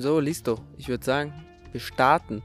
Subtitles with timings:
[0.00, 0.60] So, listo.
[0.76, 1.32] Ich würde sagen,
[1.72, 2.40] wir starten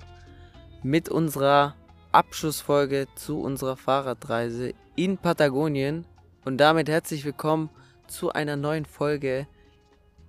[0.82, 1.76] mit unserer
[2.12, 6.08] Abschlussfolge zu unserer Fahrradreise in Patagonien.
[6.46, 7.70] Und damit herzlich willkommen
[8.08, 9.46] zu einer neuen Folge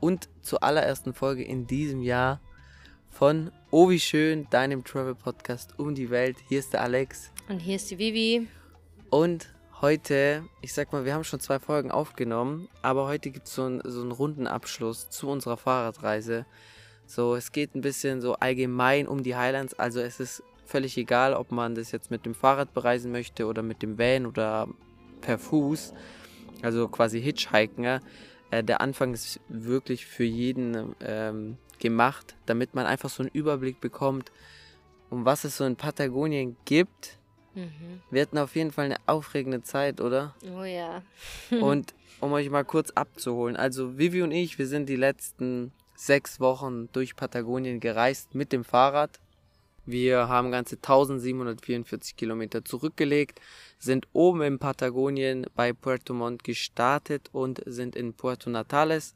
[0.00, 2.42] und zur allerersten Folge in diesem Jahr
[3.08, 6.36] von Oh wie schön, deinem Travel Podcast um die Welt.
[6.50, 7.30] Hier ist der Alex.
[7.48, 8.48] Und hier ist die Vivi.
[9.08, 9.48] Und
[9.80, 13.64] heute, ich sag mal, wir haben schon zwei Folgen aufgenommen, aber heute gibt es so,
[13.64, 16.44] ein, so einen runden Abschluss zu unserer Fahrradreise.
[17.06, 19.74] So, es geht ein bisschen so allgemein um die Highlands.
[19.74, 23.62] Also es ist völlig egal, ob man das jetzt mit dem Fahrrad bereisen möchte oder
[23.62, 24.68] mit dem Van oder
[25.20, 25.92] per Fuß.
[26.62, 27.84] Also quasi Hitchhiken.
[27.84, 28.00] Ja.
[28.50, 33.80] Äh, der Anfang ist wirklich für jeden ähm, gemacht, damit man einfach so einen Überblick
[33.80, 34.32] bekommt,
[35.10, 37.18] um was es so in Patagonien gibt.
[37.54, 38.00] Mhm.
[38.10, 40.34] Wir hatten auf jeden Fall eine aufregende Zeit, oder?
[40.56, 41.02] Oh ja.
[41.50, 46.40] Und um euch mal kurz abzuholen, also Vivi und ich, wir sind die letzten sechs
[46.40, 49.20] Wochen durch Patagonien gereist mit dem Fahrrad.
[49.86, 53.40] Wir haben ganze 1744 Kilometer zurückgelegt,
[53.78, 59.14] sind oben in Patagonien bei Puerto Montt gestartet und sind in Puerto Natales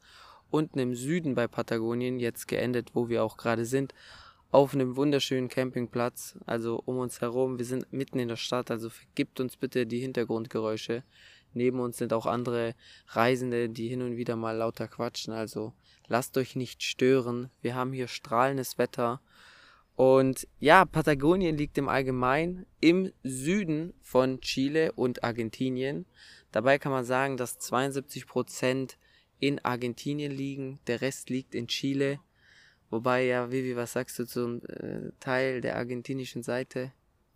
[0.51, 3.95] unten im Süden bei Patagonien jetzt geendet, wo wir auch gerade sind,
[4.51, 7.59] auf einem wunderschönen Campingplatz, also um uns herum.
[7.59, 11.03] Wir sind mitten in der Stadt, also vergibt uns bitte die Hintergrundgeräusche.
[11.59, 12.77] Neben uns sind auch andere
[13.09, 15.73] Reisende, die hin und wieder mal lauter quatschen, also
[16.06, 17.51] lasst euch nicht stören.
[17.61, 19.20] Wir haben hier strahlendes Wetter.
[19.97, 26.06] Und ja, Patagonien liegt im Allgemeinen im Süden von Chile und Argentinien.
[26.53, 28.97] Dabei kann man sagen, dass 72 Prozent
[29.41, 32.20] in Argentinien liegen, der Rest liegt in Chile.
[32.91, 36.92] Wobei, ja, Vivi, was sagst du zum äh, Teil der argentinischen Seite?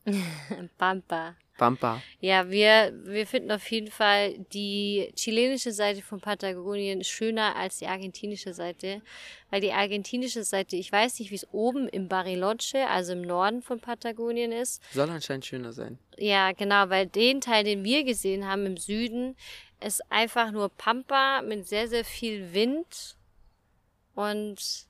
[0.78, 1.34] Pampa.
[1.58, 2.02] Pampa.
[2.20, 7.86] Ja, wir, wir finden auf jeden Fall die chilenische Seite von Patagonien schöner als die
[7.86, 9.02] argentinische Seite.
[9.50, 13.62] Weil die argentinische Seite, ich weiß nicht, wie es oben im Bariloche, also im Norden
[13.62, 14.82] von Patagonien ist.
[14.92, 15.98] Soll anscheinend schöner sein.
[16.16, 19.36] Ja, genau, weil den Teil, den wir gesehen haben im Süden,
[19.84, 23.16] ist einfach nur Pampa mit sehr, sehr viel Wind
[24.14, 24.86] und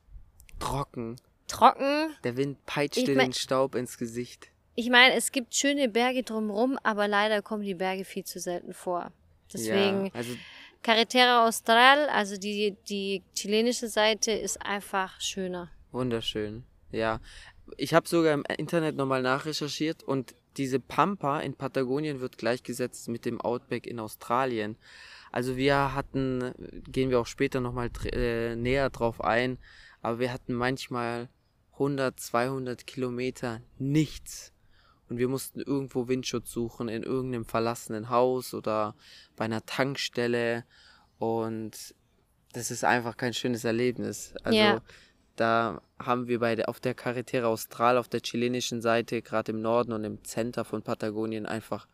[0.59, 1.17] Trocken.
[1.49, 2.15] trocken.
[2.25, 4.49] Der Wind peitscht Ich dir mein- den Staub ins Gesicht.
[4.75, 8.73] Ich meine, es gibt schöne Berge drumherum, aber leider kommen die Berge viel zu selten
[8.73, 9.13] vor.
[9.53, 10.35] Deswegen, Ja, also
[10.83, 15.71] Carretera Austral, also die, die chilenische Seite, ist einfach schöner.
[15.93, 16.65] wunderschön.
[16.91, 17.21] Ja.
[17.77, 23.25] Ich habe sogar im Internet nochmal nachrecherchiert und diese Pampa in Patagonien wird gleichgesetzt mit
[23.25, 24.77] dem Outback in Australien.
[25.31, 26.53] Also wir hatten,
[26.91, 29.59] gehen wir auch später nochmal äh, näher drauf ein,
[30.03, 31.29] aber wir hatten manchmal
[31.75, 34.53] 100, 200 Kilometer nichts.
[35.13, 38.95] Und wir mussten irgendwo Windschutz suchen, in irgendeinem verlassenen Haus oder
[39.37, 40.65] bei einer Tankstelle.
[41.19, 41.95] Und
[42.55, 44.33] das ist einfach kein schönes Erlebnis.
[44.43, 44.81] Also Ja.
[45.37, 49.61] da haben wir bei der, auf der Carretera Austral, auf der chilenischen Seite, gerade im
[49.61, 51.87] Norden und im Center von Patagonien einfach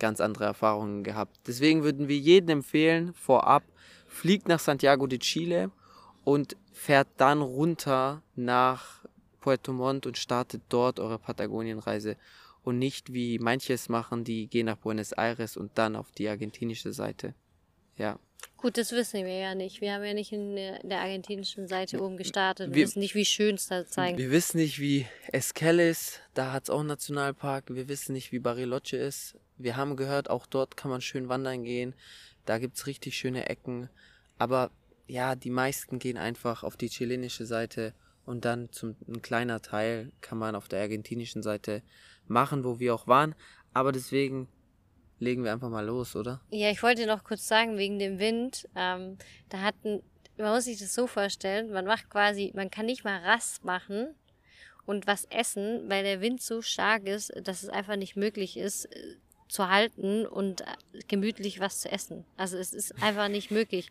[0.00, 1.38] ganz andere Erfahrungen gehabt.
[1.46, 3.62] Deswegen würden wir jedem empfehlen, vorab,
[4.08, 5.70] fliegt nach Santiago de Chile
[6.24, 9.03] und fährt dann runter nach
[9.44, 12.16] Puerto Montt und startet dort eure Patagonienreise.
[12.62, 16.94] Und nicht wie manches machen, die gehen nach Buenos Aires und dann auf die argentinische
[16.94, 17.34] Seite.
[17.98, 18.18] Ja.
[18.56, 19.82] Gut, das wissen wir ja nicht.
[19.82, 22.70] Wir haben ja nicht in der, argentinischen Seite oben gestartet.
[22.70, 24.16] Wir, Wir- wissen nicht, wie schön es da zeigen.
[24.16, 26.22] Wir wissen nicht, wie Esquel ist.
[26.32, 27.64] Da hat es auch einen Nationalpark.
[27.68, 29.36] Wir wissen nicht, wie Bariloche ist.
[29.58, 31.94] Wir haben gehört, auch dort kann man schön wandern gehen.
[32.46, 33.90] Da gibt's richtig schöne Ecken.
[34.38, 34.70] Aber
[35.06, 37.92] ja, die meisten gehen einfach auf die chilenische Seite
[38.26, 41.82] und dann zum ein kleiner Teil kann man auf der argentinischen Seite
[42.26, 43.34] machen, wo wir auch waren.
[43.72, 44.48] Aber deswegen
[45.18, 46.40] legen wir einfach mal los, oder?
[46.50, 49.18] Ja, ich wollte noch kurz sagen, wegen dem Wind, ähm,
[49.48, 50.02] da hatten,
[50.36, 54.14] man muss sich das so vorstellen, man macht quasi, man kann nicht mal Rast machen
[54.86, 58.86] und was essen, weil der Wind so stark ist, dass es einfach nicht möglich ist,
[58.86, 59.16] äh,
[59.54, 60.64] zu halten und äh,
[61.06, 62.24] gemütlich was zu essen.
[62.36, 63.90] Also es ist einfach nicht möglich,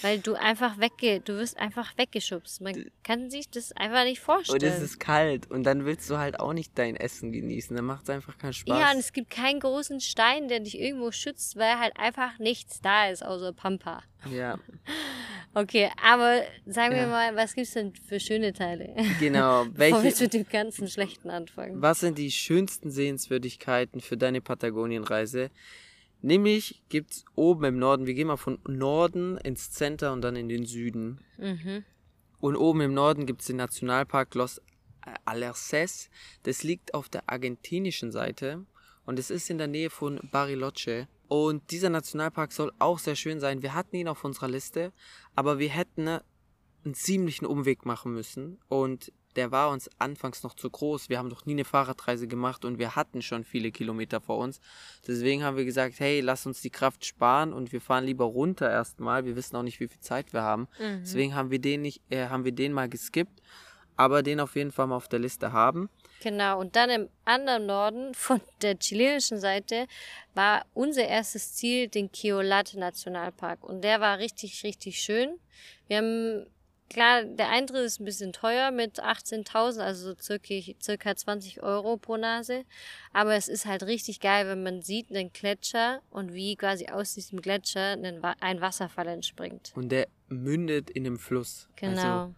[0.00, 2.62] weil du einfach wegge, du wirst einfach weggeschubst.
[2.62, 4.62] Man kann sich das einfach nicht vorstellen.
[4.62, 7.76] Und es ist kalt und dann willst du halt auch nicht dein Essen genießen.
[7.76, 8.78] Dann macht es einfach keinen Spaß.
[8.78, 12.80] Ja, und es gibt keinen großen Stein, der dich irgendwo schützt, weil halt einfach nichts
[12.80, 14.02] da ist, außer Pampa.
[14.30, 14.58] Ja.
[15.54, 17.08] Okay, aber sagen wir Ja.
[17.08, 18.94] mal, was gibt's denn für schöne Teile?
[19.20, 19.64] Genau.
[19.74, 21.82] Bevor wir Welche, mit dem ganzen Schlechten anfangen.
[21.82, 25.50] was sind die schönsten Sehenswürdigkeiten für deine Patagonienreise?
[26.22, 30.48] Nämlich gibt's oben im Norden, wir gehen mal von Norden ins Center und dann in
[30.48, 31.20] den Süden.
[31.36, 31.84] Mhm.
[32.40, 34.58] Und oben im Norden gibt's den Nationalpark Los
[35.26, 36.08] Alerces.
[36.44, 38.64] Das liegt auf der argentinischen Seite
[39.04, 41.08] und es ist in der Nähe von Bariloche.
[41.32, 43.62] Und dieser Nationalpark soll auch sehr schön sein.
[43.62, 44.92] Wir hatten ihn auf unserer Liste,
[45.34, 50.68] aber wir hätten einen ziemlichen Umweg machen müssen und der war uns anfangs noch zu
[50.68, 51.08] groß.
[51.08, 54.60] Wir haben noch nie eine Fahrradreise gemacht und wir hatten schon viele Kilometer vor uns.
[55.06, 58.70] Deswegen haben wir gesagt, hey, lass uns die Kraft sparen und wir fahren lieber runter
[58.70, 59.24] erstmal.
[59.24, 60.68] Wir wissen auch nicht, wie viel Zeit wir haben.
[60.78, 61.00] Mhm.
[61.00, 63.40] Deswegen haben wir den nicht, äh, haben wir den mal geskippt,
[64.02, 65.88] aber den auf jeden Fall mal auf der Liste haben.
[66.22, 69.86] Genau, und dann im anderen Norden von der chilenischen Seite
[70.34, 73.64] war unser erstes Ziel den Kiolat Nationalpark.
[73.64, 75.38] Und der war richtig, richtig schön.
[75.88, 76.46] Wir haben,
[76.88, 81.96] klar, der Eintritt ist ein bisschen teuer mit 18.000, also so circa, circa 20 Euro
[81.96, 82.62] pro Nase.
[83.12, 87.14] Aber es ist halt richtig geil, wenn man sieht einen Gletscher und wie quasi aus
[87.14, 89.72] diesem Gletscher ein, Wa- ein Wasserfall entspringt.
[89.74, 91.68] Und der mündet in einem Fluss.
[91.74, 91.90] Genau.
[92.26, 92.34] Also,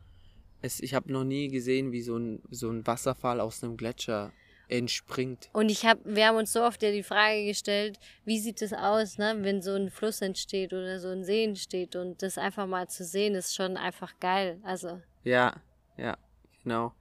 [0.65, 4.33] es, ich habe noch nie gesehen, wie so ein, so ein Wasserfall aus einem Gletscher
[4.69, 5.51] entspringt.
[5.53, 8.73] Und ich hab, wir haben uns so oft ja die Frage gestellt, wie sieht es
[8.73, 12.67] aus, ne, wenn so ein Fluss entsteht oder so ein See entsteht und das einfach
[12.67, 14.59] mal zu sehen, ist schon einfach geil.
[14.63, 15.55] Also, Ja,
[15.99, 16.17] ja,
[16.63, 16.95] genau.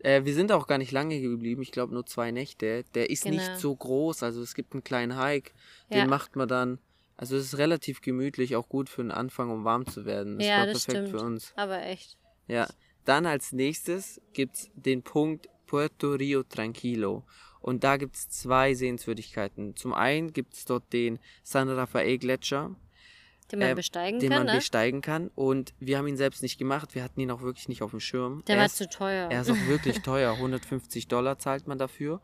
[0.00, 2.84] Äh, wir sind auch gar nicht lange geblieben, ich glaube nur zwei Nächte.
[2.94, 3.36] Der ist Genau.
[3.36, 5.52] nicht so groß, also es gibt einen kleinen Hike,
[5.90, 6.06] den Ja.
[6.06, 6.78] macht man dann.
[7.16, 10.38] Also es ist relativ gemütlich, auch gut für den Anfang, um warm zu werden.
[10.38, 11.20] Das ja, war das perfekt stimmt.
[11.20, 11.52] für uns.
[11.54, 12.16] Aber echt.
[12.50, 12.66] Ja.
[13.04, 17.24] Dann als nächstes gibt's den Punkt Puerto Rio Tranquilo.
[17.60, 19.76] Und da gibt's zwei Sehenswürdigkeiten.
[19.76, 22.74] Zum einen gibt's dort den San Rafael Gletscher,
[23.52, 24.58] Den man äh, besteigen den kann, man ne?
[24.58, 25.28] besteigen kann.
[25.34, 26.94] Und wir haben ihn selbst nicht gemacht.
[26.94, 28.42] Wir hatten ihn auch wirklich nicht auf dem Schirm.
[28.46, 29.28] Der Er war ist- zu teuer.
[29.30, 30.32] er ist auch wirklich teuer.
[30.32, 32.20] 150 Dollar zahlt man dafür.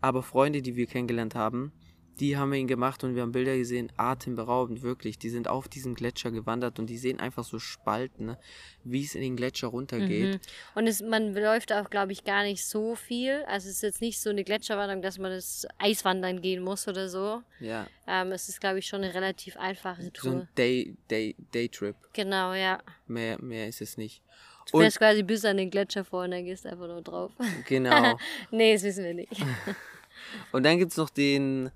[0.00, 1.72] Aber Freunde, die wir kennengelernt haben,
[2.20, 5.18] die haben ihn gemacht und wir haben Bilder gesehen, atemberaubend, wirklich.
[5.18, 8.38] Die sind auf diesem Gletscher gewandert und die sehen einfach so Spalten, ne?
[8.84, 10.34] wie es in den Gletscher runtergeht.
[10.34, 10.40] Mhm.
[10.74, 13.42] Und es, man läuft auch, glaube ich, gar nicht so viel.
[13.46, 17.08] Also es ist jetzt nicht so eine Gletscherwanderung, dass man das Eiswandern gehen muss oder
[17.08, 17.42] so.
[17.60, 20.32] Ja, Ähm, es ist, glaube ich, schon eine relativ einfache so Tour.
[20.32, 21.96] ein Day, Day, Daytrip.
[22.12, 22.80] Genau, ja.
[23.06, 24.22] Mehr, mehr ist es nicht.
[24.70, 27.32] Du fährst quasi bis an den Gletscher vor und dann gehst einfach nur drauf.
[27.66, 28.18] Genau.
[28.50, 29.32] nee, das wissen wir nicht.
[30.52, 31.70] Und dann gibt's noch den,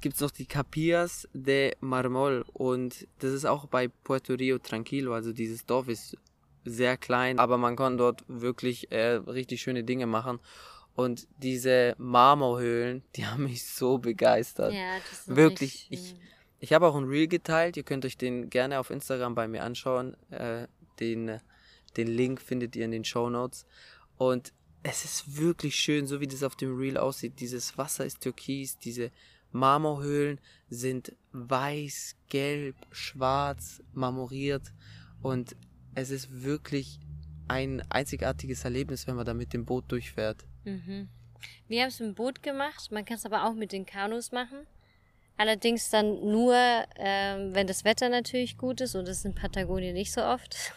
[0.00, 5.32] gibt's noch die Capillas de Marmol und das ist auch bei Puerto Rio Tranquilo, also
[5.32, 6.16] dieses Dorf ist
[6.64, 10.40] sehr klein, aber man kann dort wirklich äh, richtig schöne Dinge machen.
[10.94, 14.72] Und diese Marmorhöhlen, die haben mich so begeistert.
[14.72, 16.16] ja, das ist Wirklich, richtig ich,
[16.60, 19.64] ich habe auch ein Reel geteilt, ihr könnt euch den gerne auf Instagram bei mir
[19.64, 20.16] anschauen.
[20.30, 20.68] Äh,
[21.00, 21.40] den,
[21.96, 23.66] den Link findet ihr in den Show Notes.
[24.16, 24.52] Und
[24.82, 27.40] es ist wirklich schön, so wie das auf dem Reel aussieht.
[27.40, 29.10] Dieses Wasser ist türkis, diese
[29.54, 34.72] Marmorhöhlen sind weiß, gelb, schwarz, marmoriert.
[35.22, 35.54] Und
[35.94, 36.98] es ist wirklich
[37.46, 40.44] ein einzigartiges Erlebnis, wenn man da mit dem Boot durchfährt.
[40.64, 41.08] Mhm.
[41.68, 44.66] Wir haben es im Boot gemacht, man kann es aber auch mit den Kanus machen.
[45.36, 46.56] Allerdings dann nur,
[46.96, 50.74] ähm, wenn das Wetter natürlich gut ist und das ist in Patagonien nicht so oft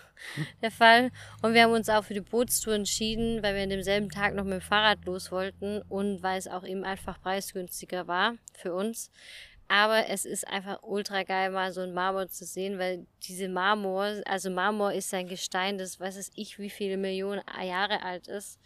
[0.61, 1.11] der Fall.
[1.41, 4.43] Und wir haben uns auch für die Bootstour entschieden, weil wir an demselben Tag noch
[4.43, 9.11] mit dem Fahrrad los wollten und weil es auch eben einfach preisgünstiger war für uns.
[9.69, 14.21] Aber es ist einfach ultra geil, mal so ein Marmor zu sehen, weil diese Marmor,
[14.25, 18.59] also Marmor ist ein Gestein, das weiß ich, wie viele Millionen Jahre alt ist.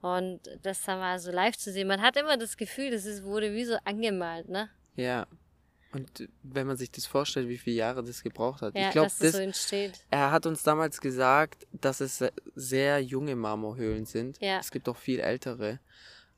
[0.00, 3.52] Und das dann mal so live zu sehen, man hat immer das Gefühl, das wurde
[3.52, 4.70] wie so angemalt, ne?
[4.96, 5.26] Ja.
[5.92, 8.74] Und wenn man sich das vorstellt, wie viele Jahre das gebraucht hat.
[8.74, 10.04] Ja, ich glaube, das so entsteht.
[10.10, 14.38] er hat uns damals gesagt, dass es se- sehr junge Marmorhöhlen sind.
[14.40, 14.58] Ja.
[14.58, 15.80] Es gibt auch viel ältere.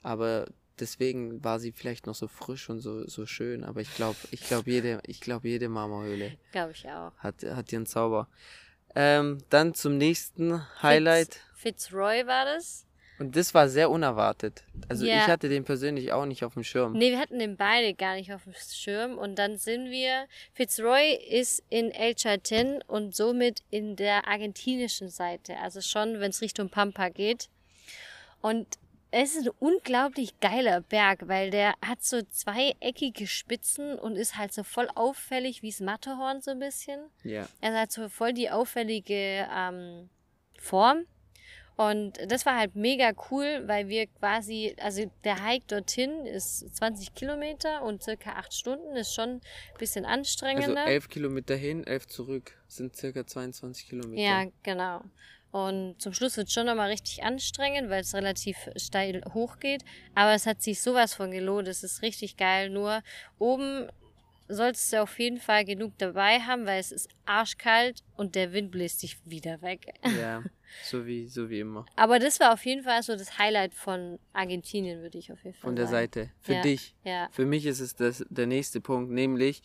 [0.03, 0.47] Aber
[0.79, 3.65] deswegen war sie vielleicht noch so frisch und so, so schön.
[3.65, 7.13] Aber ich glaube, ich glaube, jede, ich glaube, jede Marmorhöhle Glaube ich auch.
[7.19, 8.29] hat, hat ihren Zauber.
[8.95, 11.35] Ähm, dann zum nächsten Highlight.
[11.55, 12.87] Fitz, Fitzroy war das.
[13.21, 14.65] Und das war sehr unerwartet.
[14.89, 15.19] Also Ja.
[15.19, 16.95] ich hatte den persönlich auch nicht auf dem Schirm.
[16.95, 19.19] Nee, wir hatten den beide gar nicht auf dem Schirm.
[19.19, 20.27] Und dann sind wir.
[20.55, 25.59] Fitzroy ist in El Chaten und somit in der argentinischen Seite.
[25.59, 27.51] Also schon, wenn es Richtung Pampa geht.
[28.41, 28.67] Und
[29.11, 34.55] es ist ein unglaublich geiler Berg, weil der hat so zweieckige Spitzen und ist halt
[34.55, 37.01] so voll auffällig wie das Matterhorn so ein bisschen.
[37.23, 37.47] Ja.
[37.61, 40.09] Also hat so voll die auffällige ähm,
[40.59, 41.05] Form.
[41.89, 47.15] Und das war halt mega cool, weil wir quasi, also der Hike dorthin ist 20
[47.15, 49.41] Kilometer und circa acht Stunden, ist schon ein
[49.79, 50.87] bisschen Also anstrengender.
[50.87, 52.53] elf Kilometer hin, elf zurück.
[52.69, 54.21] Sind circa 22 Kilometer.
[54.21, 55.01] ja, genau.
[55.53, 59.83] Und zum Schluss wird es schon nochmal richtig anstrengend, weil es relativ steil hochgeht.
[60.15, 61.67] Aber es hat sich sowas von gelohnt.
[61.67, 62.69] Es ist richtig geil.
[62.69, 63.03] Nur
[63.39, 63.89] oben
[64.49, 68.71] solltest du auf jeden Fall genug dabei haben, weil es ist arschkalt und der Wind
[68.71, 69.95] bläst dich wieder weg.
[70.21, 70.43] Ja,
[70.85, 71.87] so wie, so wie immer.
[71.97, 75.55] Aber das war auf jeden Fall so das Highlight von Argentinien, würde ich auf jeden
[75.55, 75.97] Fall Von der sagen.
[75.97, 76.31] Seite.
[76.41, 76.63] Für Ja.
[76.63, 76.95] dich.
[77.05, 77.29] Ja.
[77.33, 79.63] Für mich ist es das, der nächste Punkt, nämlich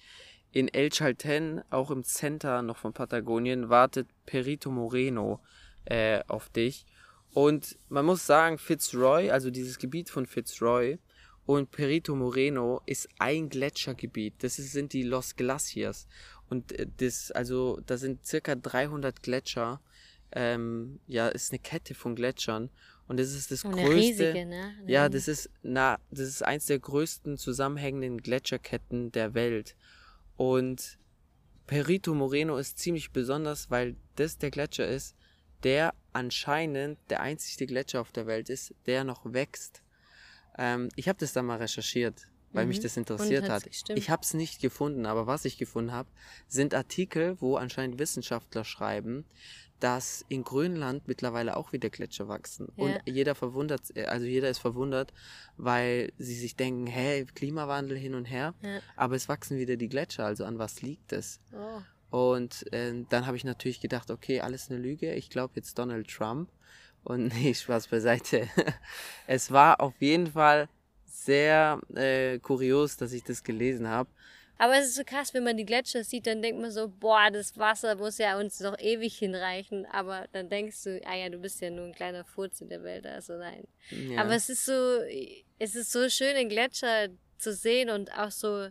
[0.52, 5.42] in El Chalten, auch im Center noch von Patagonien, wartet Perito Moreno
[5.86, 6.86] äh, auf dich.
[7.34, 10.98] Und man muss sagen, Fitzroy, also dieses Gebiet von Fitzroy
[11.46, 14.36] und Perito Moreno ist ein Gletschergebiet.
[14.42, 16.08] Das sind die Los Glaciers.
[16.50, 19.82] Und äh, das, also, da sind circa 300 Gletscher.
[20.32, 22.70] Ähm, ja, ist eine Kette von Gletschern.
[23.08, 23.96] Und das ist das eine größte.
[23.96, 24.74] riesige, ne?
[24.88, 29.76] Ja, das ist, na, das ist eins der größten zusammenhängenden Gletscherketten der Welt.
[30.38, 30.98] Und
[31.68, 35.16] Perito Moreno ist ziemlich besonders, weil das der Gletscher ist,
[35.64, 39.82] der anscheinend der einzige Gletscher auf der Welt ist, der noch wächst.
[40.58, 42.84] Ähm, ich habe das dann mal recherchiert, weil mich Mhm.
[42.84, 43.64] das Und interessiert hat.
[43.64, 43.98] gestimmt?
[44.00, 46.10] Ich habe es nicht gefunden, aber was ich gefunden habe,
[46.48, 49.26] sind Artikel, wo anscheinend Wissenschaftler schreiben,
[49.80, 52.72] dass in Grönland mittlerweile auch wieder Gletscher wachsen.
[52.78, 52.84] Ja.
[52.84, 55.14] Und jeder verwundert, also jeder ist verwundert,
[55.58, 58.80] weil sie sich denken, hey, Klimawandel hin und her, Ja.
[58.96, 61.40] aber es wachsen wieder die Gletscher, also an was liegt es?
[61.54, 61.82] Oh.
[62.10, 65.14] Und ähm, dann habe ich natürlich gedacht, okay, alles eine Lüge.
[65.14, 66.50] Ich glaube jetzt Donald Trump.
[67.04, 68.48] Und nee, Spaß beiseite.
[69.28, 70.70] es war auf jeden Fall
[71.06, 74.10] sehr äh, kurios, dass ich das gelesen habe.
[74.58, 77.30] Aber es ist so krass, wenn man die Gletscher sieht, dann denkt man so, boah,
[77.32, 79.86] das Wasser muss ja uns noch ewig hinreichen.
[79.86, 82.84] Aber dann denkst du, ah ja, du bist ja nur ein kleiner Furz in der
[82.84, 83.06] Welt.
[83.06, 83.68] Also nein.
[83.90, 84.22] Ja.
[84.22, 85.00] Aber es ist so,
[85.60, 88.70] es ist so schön, den Gletscher zu sehen und auch so,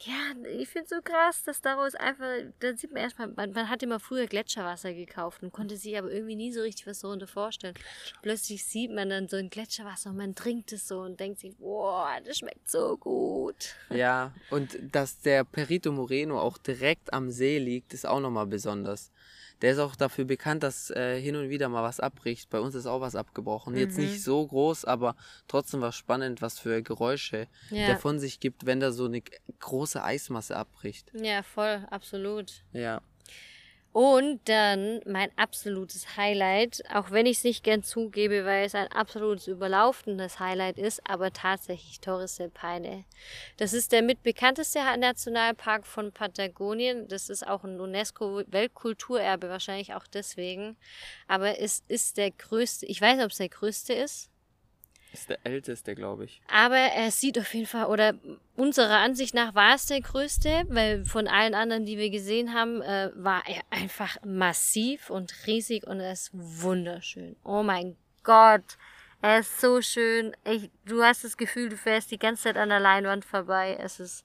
[0.00, 2.26] ja, ich finde so krass, dass daraus einfach,
[2.60, 6.10] da sieht man erstmal, man, man hat immer früher Gletscherwasser gekauft und konnte sich aber
[6.10, 7.74] irgendwie nie so richtig was darunter vorstellen.
[8.22, 11.56] Plötzlich sieht man dann so ein Gletscherwasser und man trinkt es so und denkt sich,
[11.56, 13.74] boah, das schmeckt so gut.
[13.90, 19.10] Ja, und dass der Perito Moreno auch direkt am See liegt, ist auch nochmal besonders.
[19.62, 22.48] Der ist auch dafür bekannt, dass äh, hin und wieder mal was abbricht.
[22.50, 23.76] Bei uns ist auch was abgebrochen.
[23.76, 24.04] Jetzt Mhm.
[24.04, 25.16] nicht so groß, aber
[25.48, 27.86] trotzdem war spannend, was für Geräusche Ja.
[27.86, 29.22] der von sich gibt, wenn da so eine
[29.58, 31.10] große Eismasse abbricht.
[31.14, 32.62] Ja, voll, absolut.
[32.72, 33.00] Ja.
[33.92, 38.92] Und dann mein absolutes Highlight, auch wenn ich es nicht gern zugebe, weil es ein
[38.92, 43.04] absolutes überlaufendes Highlight ist, aber tatsächlich Torres del Paine.
[43.56, 47.08] Das ist der mitbekannteste Nationalpark von Patagonien.
[47.08, 50.76] Das ist auch ein UNESCO-Weltkulturerbe, wahrscheinlich auch deswegen.
[51.26, 54.30] Aber es ist der größte, ich weiß nicht, ob es der größte ist,
[55.12, 56.40] Ist der älteste, glaube ich.
[56.48, 58.14] aber er sieht auf jeden Fall, oder
[58.56, 62.82] unserer Ansicht nach war es der größte, weil von allen anderen, die wir gesehen haben,
[62.82, 67.36] äh, war er einfach massiv und riesig und er ist wunderschön.
[67.44, 68.76] Oh mein Gott,
[69.22, 70.36] er ist so schön.
[70.44, 73.76] Ich, du hast das Gefühl, du fährst die ganze Zeit an der Leinwand vorbei.
[73.80, 74.24] Es ist,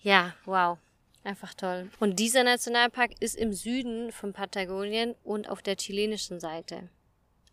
[0.00, 0.78] ja, wow.
[1.22, 1.90] Einfach toll.
[1.98, 6.88] Und dieser Nationalpark ist im Süden von Patagonien und auf der chilenischen Seite.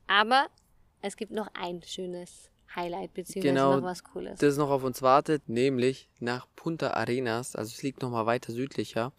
[0.06, 0.48] Aber
[1.04, 4.40] es gibt noch ein schönes Highlight, beziehungsweise Genau, noch was Cooles.
[4.40, 7.56] Das noch auf uns wartet, nämlich nach Punta Arenas.
[7.56, 9.12] Also es liegt nochmal weiter südlicher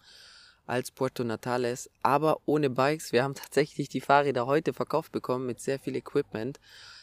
[0.67, 3.13] als Puerto Natales, aber ohne Bikes.
[3.13, 6.59] Wir haben tatsächlich die Fahrräder heute verkauft bekommen mit sehr viel Equipment.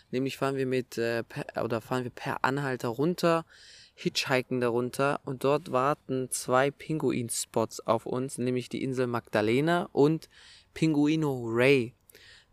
[0.10, 3.46] Nämlich fahren wir mit äh, per, oder fahren wir per Anhalter runter,
[3.94, 10.28] hitchhiken darunter und dort warten zwei Pinguin-Spots auf uns, nämlich die Insel Magdalena und
[10.74, 11.94] Pinguino Ray.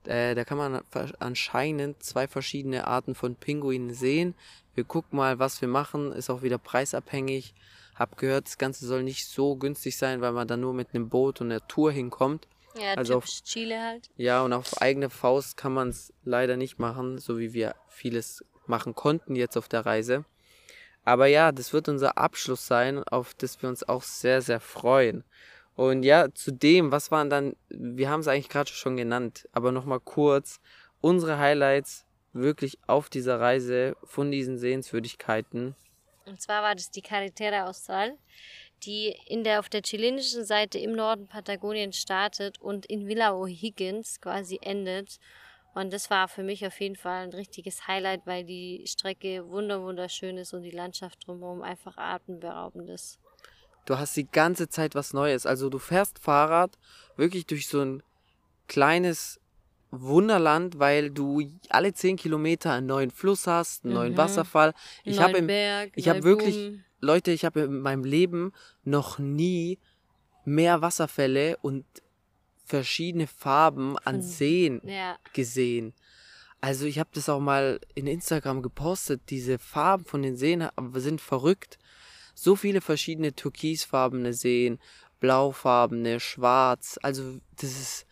[0.07, 0.81] Äh, da kann man
[1.19, 4.35] anscheinend zwei verschiedene Arten von Pinguinen sehen.
[4.75, 6.13] Wir gucken mal, was wir machen.
[6.13, 7.55] Ist auch wieder preisabhängig.
[7.95, 11.09] Hab gehört, das Ganze soll nicht so günstig sein, weil man da nur mit einem
[11.09, 12.47] Boot und einer Tour hinkommt.
[12.79, 14.09] ja, also auf- Chile halt.
[14.17, 18.45] Ja, und auf eigene Faust kann man es leider nicht machen, so wie wir vieles
[18.67, 20.25] machen konnten jetzt auf der Reise.
[21.05, 25.25] Aber ja, das wird unser Abschluss sein, auf das wir uns auch sehr, sehr freuen.
[25.79, 30.01] Und ja, zudem, was waren dann, wir haben es eigentlich gerade schon genannt, aber nochmal
[30.01, 30.59] kurz,
[31.01, 35.77] unsere Highlights wirklich auf dieser Reise von diesen Sehenswürdigkeiten.
[36.27, 38.19] Und zwar war das die Carretera Austral,
[38.83, 44.21] die in der, auf der chilenischen Seite im Norden Patagoniens startet und in Villa O'Higgins
[44.21, 45.21] quasi endet.
[45.75, 49.81] Und das war für mich auf jeden Fall ein richtiges Highlight, weil die Strecke wunder
[49.81, 53.21] wunderschön ist und die Landschaft drumherum einfach atemberaubend ist.
[53.89, 55.47] Du hast die ganze Zeit was Neues.
[55.47, 56.77] Also du fährst Fahrrad
[57.17, 58.03] wirklich durch so ein
[58.67, 59.41] kleines
[59.91, 64.19] Wunderland, weil du alle 10 Kilometer einen neuen Fluss hast, einen neuen Mhm.
[64.19, 64.75] Wasserfall.
[65.05, 66.81] Ich Neuen habe ich hab neue wirklich-.
[67.01, 68.53] Leute, ich habe in meinem Leben
[68.85, 69.79] noch nie
[70.45, 71.87] mehr Wasserfälle und
[72.67, 75.95] verschiedene Farben an Seen Ja, gesehen.
[76.61, 79.23] Also ich habe das auch mal in Instagram gepostet.
[79.31, 81.79] Diese Farben von den Seen sind verrückt.
[82.41, 84.79] So viele verschiedene türkisfarbene Seen,
[85.19, 86.97] blaufarbene, schwarz.
[87.03, 88.07] Also das ist.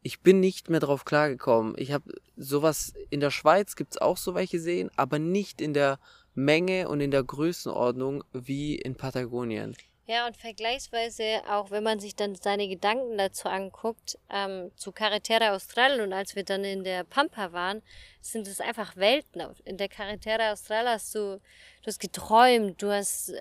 [0.00, 1.74] Ich bin nicht mehr drauf klargekommen.
[1.76, 5.74] Ich habe sowas in der Schweiz gibt es auch so welche Seen, aber nicht in
[5.74, 5.98] der
[6.36, 9.76] Menge und in der Größenordnung wie in Patagonien.
[10.08, 15.54] Ja, und vergleichsweise auch, wenn man sich dann seine Gedanken dazu anguckt, ähm, zu Carretera
[15.54, 17.82] Austral und als wir dann in der Pampa waren,
[18.22, 19.42] sind es einfach Welten.
[19.66, 21.36] In der Carretera Austral hast du,
[21.82, 23.38] du hast geträumt, du hast, äh,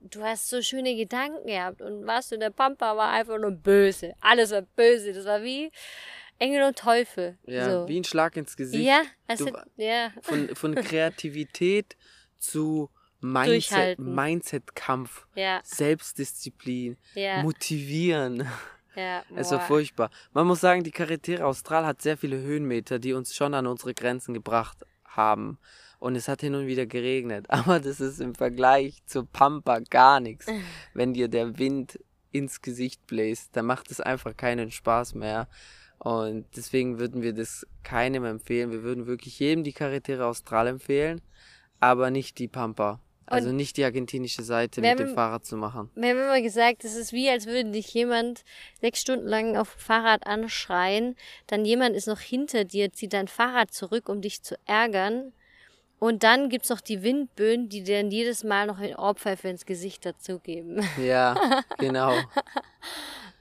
[0.00, 3.50] du hast so schöne Gedanken gehabt und warst du in der Pampa war einfach nur
[3.50, 4.14] böse.
[4.22, 5.12] Alles war böse.
[5.12, 5.70] Das war wie
[6.38, 7.36] Engel und Teufel.
[7.44, 7.88] Ja, so.
[7.88, 8.82] wie ein Schlag ins Gesicht.
[8.82, 10.10] Ja, also, Du- ja.
[10.22, 11.94] Von, von Kreativität
[12.38, 12.88] zu
[13.32, 13.98] Mindset.
[13.98, 18.46] Mindset-Kampf, Ja, Selbstdisziplin, ja, motivieren.
[18.94, 19.22] ja.
[19.36, 20.10] Es war furchtbar.
[20.32, 23.94] Man muss sagen, die Carretera Austral hat sehr viele Höhenmeter, die uns schon an unsere
[23.94, 25.58] Grenzen gebracht haben.
[25.98, 27.46] Und es hat hin und wieder geregnet.
[27.50, 30.46] Aber das ist im Vergleich zur Pampa gar nichts.
[30.94, 31.98] Wenn dir der Wind
[32.32, 35.48] ins Gesicht bläst, dann macht es einfach keinen Spaß mehr.
[35.98, 38.70] Und deswegen würden wir das keinem empfehlen.
[38.70, 41.22] Wir würden wirklich jedem die Carretera Austral empfehlen,
[41.80, 43.00] aber nicht die Pampa.
[43.26, 45.90] Also nicht die argentinische Seite mit dem Fahrrad zu machen.
[45.94, 48.44] Wir haben immer gesagt, es ist wie, als würde dich jemand
[48.80, 51.16] sechs Stunden lang auf dem Fahrrad anschreien.
[51.48, 55.32] Dann jemand ist noch hinter dir, zieht dein Fahrrad zurück, um dich zu ärgern.
[55.98, 59.64] Und dann gibt's noch die Windböen, die dir dann jedes Mal noch eine Ohrpfeife ins
[59.64, 60.86] Gesicht dazugeben.
[61.02, 61.34] Ja,
[61.78, 62.14] genau.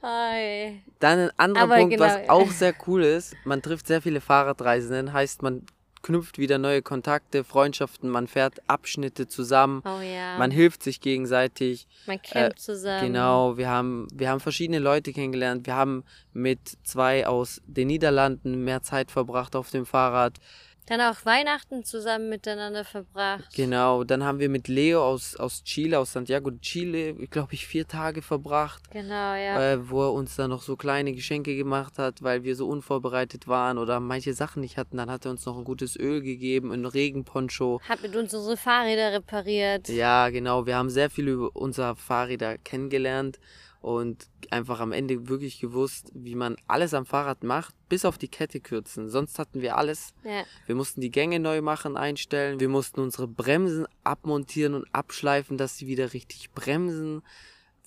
[0.02, 0.82] Ei.
[1.00, 2.34] Dann ein anderer Aber Punkt, was genau.
[2.34, 5.66] auch sehr cool ist, man trifft sehr viele Fahrradreisenden, heißt man
[6.06, 10.38] knüpft wieder neue Kontakte, Freundschaften, man fährt Abschnitte zusammen, Oh ja.
[10.38, 11.88] man hilft sich gegenseitig.
[12.06, 13.08] Man campt äh, zusammen.
[13.08, 15.66] Genau, wir haben, wir haben verschiedene Leute kennengelernt.
[15.66, 20.38] Wir haben mit zwei aus den Niederlanden mehr Zeit verbracht auf dem Fahrrad.
[20.88, 23.56] Dann auch Weihnachten zusammen miteinander verbracht.
[23.56, 27.66] Genau, dann haben wir mit Leo aus, aus Chile, aus Santiago de Chile, glaube ich,
[27.66, 28.92] vier Tage verbracht.
[28.92, 29.74] Genau, ja.
[29.74, 33.48] äh, wo er uns dann noch so kleine Geschenke gemacht hat, weil wir so unvorbereitet
[33.48, 34.98] waren oder manche Sachen nicht hatten.
[34.98, 37.82] Dann hat er uns noch ein gutes Öl gegeben, ein Regenponcho.
[37.88, 39.90] Hat mit uns unsere Fahrräder repariert.
[39.90, 40.66] Ja, genau.
[40.66, 43.40] Wir haben sehr viel über unser Fahrräder kennengelernt
[43.86, 48.28] und einfach am Ende wirklich gewusst, wie man alles am Fahrrad macht, bis auf die
[48.28, 49.10] Kette kürzen.
[49.10, 50.16] Sonst hatten wir alles.
[50.24, 50.44] Ja.
[50.66, 52.60] Wir mussten die Gänge neu machen, einstellen.
[52.60, 57.22] Wir mussten unsere Bremsen abmontieren und abschleifen, dass sie wieder richtig bremsen.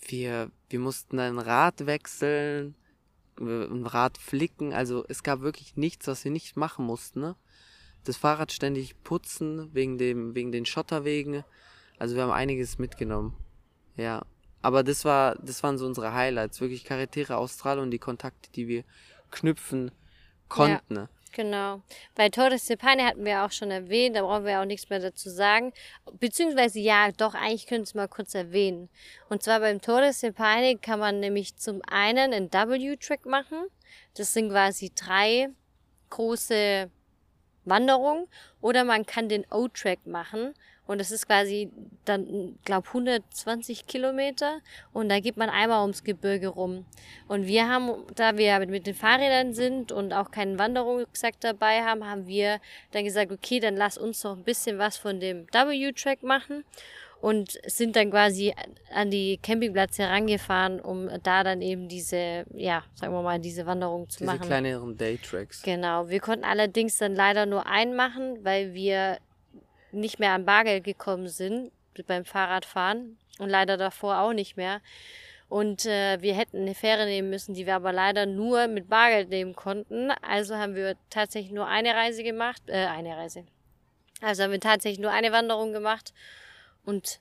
[0.07, 2.77] Wir, wir mussten ein Rad wechseln,
[3.41, 4.73] äh, ein Rad flicken.
[4.73, 7.23] Also es gab wirklich nichts, was wir nicht machen mussten.
[7.23, 7.35] Ne?
[8.05, 11.43] Das Fahrrad ständig putzen wegen, dem, wegen den Schotterwegen.
[11.99, 13.35] Also wir haben einiges mitgenommen.
[13.97, 14.25] Ja.
[14.63, 16.61] Aber das war, das waren so unsere Highlights.
[16.61, 18.85] Wirklich Carretera Austral und die Kontakte, die wir
[19.31, 19.91] knüpfen
[20.49, 20.95] konnten.
[20.95, 21.09] ne?
[21.33, 21.83] Genau.
[22.15, 24.99] Bei Torres de Paine hatten wir auch schon erwähnt, da brauchen wir auch nichts mehr
[24.99, 25.73] dazu sagen.
[26.19, 28.89] Beziehungsweise ja, doch, eigentlich können wir es mal kurz erwähnen.
[29.29, 33.67] Und zwar beim Torres de Paine kann man nämlich zum einen einen W-Track machen.
[34.15, 35.51] Das sind quasi drei
[36.11, 36.91] große
[37.65, 38.27] Wanderungen.
[38.61, 40.55] Oder man kann den O-Track machen.
[40.89, 41.71] Und das ist quasi
[42.07, 44.61] dann, glaub 120 Kilometer.
[44.95, 46.87] Und da geht man einmal ums Gebirge rum.
[47.29, 52.07] Und wir haben, da wir mit den Fahrrädern sind und auch keinen Wanderrucksack dabei haben,
[52.09, 52.59] haben wir
[52.93, 56.65] dann gesagt, okay, dann lass uns noch ein bisschen was von dem W-Track machen.
[57.21, 58.55] Und sind dann quasi
[58.95, 64.09] an die Campingplätze herangefahren, um da dann eben diese, ja, sagen wir mal, diese Wanderung
[64.09, 64.47] zu Diese machen.
[64.47, 65.63] kleineren Daytracks.
[65.63, 69.19] Genau, wir konnten allerdings dann leider nur einen machen, weil wir
[69.93, 71.73] nicht mehr an Bargeld gekommen sind
[72.07, 74.81] beim Fahrradfahren und leider davor auch nicht mehr.
[75.49, 79.31] Und äh, wir hätten eine Fähre nehmen müssen, die wir aber leider nur mit Bargeld
[79.31, 80.11] nehmen konnten.
[80.23, 83.45] Also haben wir tatsächlich nur eine Reise gemacht, äh, eine Reise.
[84.21, 86.13] Also haben wir tatsächlich nur eine Wanderung gemacht
[86.85, 87.21] und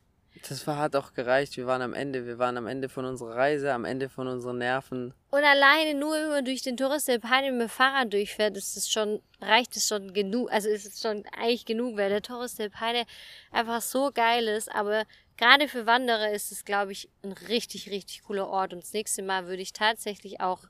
[0.49, 1.57] Das war, hat auch gereicht.
[1.57, 2.25] Wir waren am Ende.
[2.25, 5.13] Wir waren am Ende von unserer Reise, am Ende von unseren Nerven.
[5.29, 8.77] Und alleine nur, wenn man durch den Tourist der Peine mit dem Fahrrad durchfährt, ist
[8.77, 10.51] es schon, reicht es schon genug.
[10.51, 13.05] Also ist es schon eigentlich genug, weil der Tourist der Peine
[13.51, 14.73] einfach so geil ist.
[14.73, 15.03] Aber
[15.37, 18.73] gerade für Wanderer ist es, glaube ich, ein richtig, richtig cooler Ort.
[18.73, 20.61] Und das nächste Mal würde ich tatsächlich auch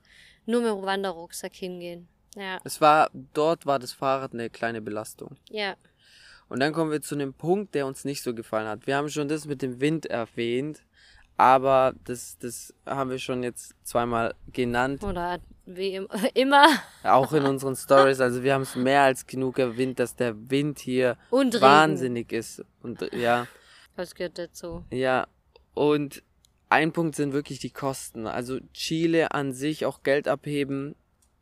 [0.46, 2.08] nur mit dem Wanderrucksack hingehen.
[2.36, 5.38] Ja, Es war, dort war das Fahrrad eine kleine Belastung.
[5.50, 5.76] ja,
[6.50, 8.88] Und dann kommen wir zu einem Punkt, der uns nicht so gefallen hat.
[8.88, 10.82] Wir haben schon das mit dem Wind erwähnt,
[11.36, 16.66] aber das, das haben wir schon jetzt zweimal genannt, oder wie im- immer.
[17.04, 18.20] auch in unseren Stories.
[18.22, 21.18] Also wir haben es mehr als genug erwähnt, dass der Wind hier
[21.62, 22.64] wahnsinnig ist.
[22.82, 23.46] Und ja,
[23.96, 24.84] Das gehört dazu.
[24.90, 25.28] ja.
[25.74, 26.24] Und
[26.70, 28.26] ein Punkt sind wirklich die Kosten.
[28.26, 30.96] Also Chile an sich, auch Geld abheben,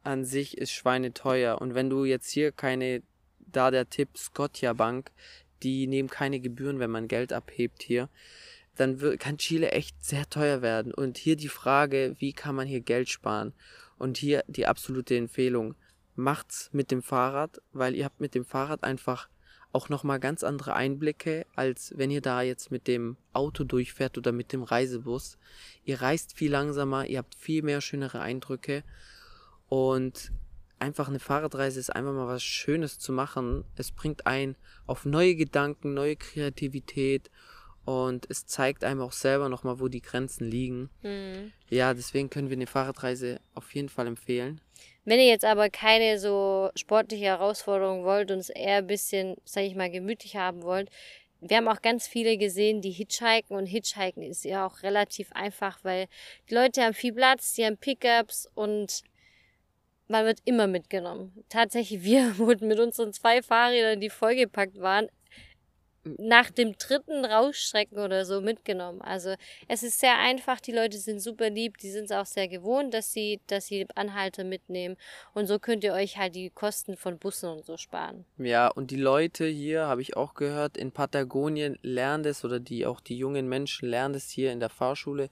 [0.04, 1.62] an sich ist schweineteuer.
[1.62, 3.02] Und wenn du jetzt hier keine,
[3.52, 5.12] da der Tipp Scotia Bank,
[5.64, 8.10] die nehmen keine Gebühren, wenn man Geld abhebt hier,
[8.76, 10.94] dann wird, kann Chile echt sehr teuer werden.
[10.94, 13.54] Und hier die Frage, wie kann man hier Geld sparen?
[13.98, 15.76] Und hier die absolute Empfehlung,
[16.16, 19.30] macht's mit dem Fahrrad, weil ihr habt mit dem Fahrrad einfach
[19.72, 24.32] auch nochmal ganz andere Einblicke, als wenn ihr da jetzt mit dem Auto durchfährt oder
[24.32, 25.38] mit dem Reisebus.
[25.84, 28.84] Ihr reist viel langsamer, ihr habt viel mehr schönere Eindrücke
[29.68, 30.32] und
[30.80, 33.66] einfach eine Fahrradreise ist einfach mal was Schönes zu machen.
[33.76, 37.30] Es bringt einen auf neue Gedanken, neue Kreativität
[37.86, 40.90] und es zeigt einem auch selber nochmal, wo die Grenzen liegen.
[41.04, 41.52] Mhm.
[41.70, 44.60] Ja, deswegen können wir eine Fahrradreise auf jeden Fall empfehlen.
[45.06, 49.64] Wenn ihr jetzt aber keine so sportliche Herausforderung wollt und es eher ein bisschen, sag
[49.64, 50.90] ich mal, gemütlich haben wollt,
[51.42, 55.78] wir haben auch ganz viele gesehen, die hitchhiken und hitchhiken ist ja auch relativ einfach,
[55.84, 56.08] weil
[56.50, 59.04] die Leute haben viel Platz, die haben Pickups und
[60.08, 61.34] man wird immer mitgenommen.
[61.50, 65.08] Tatsächlich, wir wurden mit unseren zwei Fahrrädern, die vollgepackt waren,
[66.20, 69.02] nach dem dritten Rausstrecken oder so mitgenommen.
[69.02, 69.34] Also
[69.68, 72.94] es ist sehr einfach, die Leute sind super lieb, die sind es auch sehr gewohnt,
[72.94, 74.98] dass sie, dass sie Anhalter mitnehmen.
[75.34, 78.26] Und so könnt ihr euch halt die Kosten von Bussen und so sparen.
[78.38, 82.86] Ja, und die Leute hier, habe ich auch gehört, in Patagonien lernen es, oder die
[82.86, 85.30] auch die jungen Menschen lernen es hier in der Fahrschule,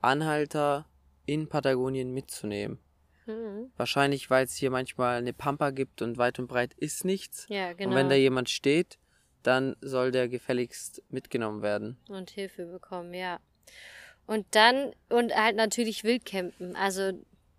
[0.00, 0.86] Anhalter
[1.24, 2.78] in Patagonien mitzunehmen.
[3.26, 3.70] Mhm.
[3.76, 7.46] Wahrscheinlich, weil es hier manchmal eine Pampa gibt und weit und breit ist nichts.
[7.48, 7.90] Ja, genau.
[7.90, 8.98] Und wenn da jemand steht,
[9.42, 11.98] dann soll der gefälligst mitgenommen werden.
[12.08, 13.40] und Hilfe bekommen, ja.
[14.26, 16.76] Und dann, und halt natürlich Wildcampen.
[16.76, 17.12] Also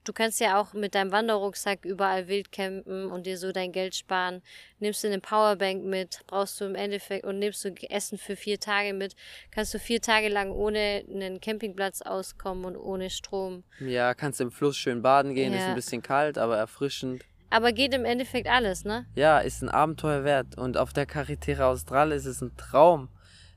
[0.03, 3.95] du kannst ja auch mit deinem Wanderrucksack überall wild campen und dir so dein Geld
[3.95, 4.41] sparen.
[4.79, 8.59] Nimmst du eine Powerbank mit, brauchst du im Endeffekt und nimmst du Essen für vier
[8.59, 9.15] Tage mit,
[9.51, 13.63] kannst du vier Tage lang ohne einen Campingplatz auskommen und ohne Strom.
[13.79, 15.69] Ja, kannst im Fluss schön baden gehen, ist Ja.
[15.69, 17.23] ein bisschen kalt, aber erfrischend.
[17.49, 19.05] Aber geht im Endeffekt alles, ne?
[19.15, 20.57] Ja, ist ein Abenteuer wert.
[20.57, 23.09] Und auf der Carretera Austral ist es ein Traum,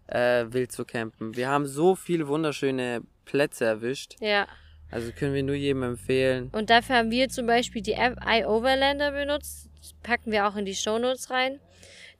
[0.07, 1.35] äh, wild zu campen.
[1.35, 4.17] Wir haben so viele wunderschöne Plätze erwischt.
[4.21, 4.47] Ja.
[4.91, 6.51] Also können wir nur jedem empfehlen.
[6.53, 9.69] Und dafür haben wir zum Beispiel die App iOverlander benutzt.
[9.79, 11.61] Das packen wir auch in die Shownotes rein.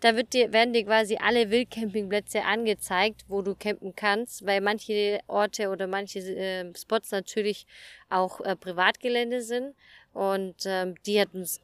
[0.01, 5.21] Da wird dir, werden dir quasi alle Wildcampingplätze angezeigt, wo du campen kannst, weil manche
[5.27, 7.67] Orte oder manche äh, Spots natürlich
[8.11, 9.75] auch äh, Privatgelände sind.
[10.13, 11.63] Und ähm, die hat uns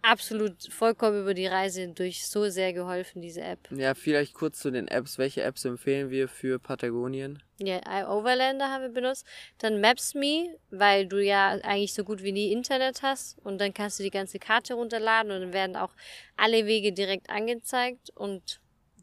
[0.00, 3.58] absolut vollkommen über die Reise durch so sehr geholfen, diese App.
[3.70, 5.18] Ja, vielleicht kurz zu den Apps.
[5.18, 7.42] Welche Apps empfehlen wir für Patagonien?
[7.60, 9.26] Ja, iOverlander haben wir benutzt.
[9.58, 13.36] Dann Maps.me, weil du ja eigentlich so gut wie nie Internet hast.
[13.44, 15.92] Und dann kannst du die ganze Karte runterladen und dann werden auch
[16.36, 18.10] alle Wege direkt angezeigt.
[18.14, 18.60] Und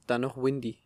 [0.08, 0.78] Dann noch Windy.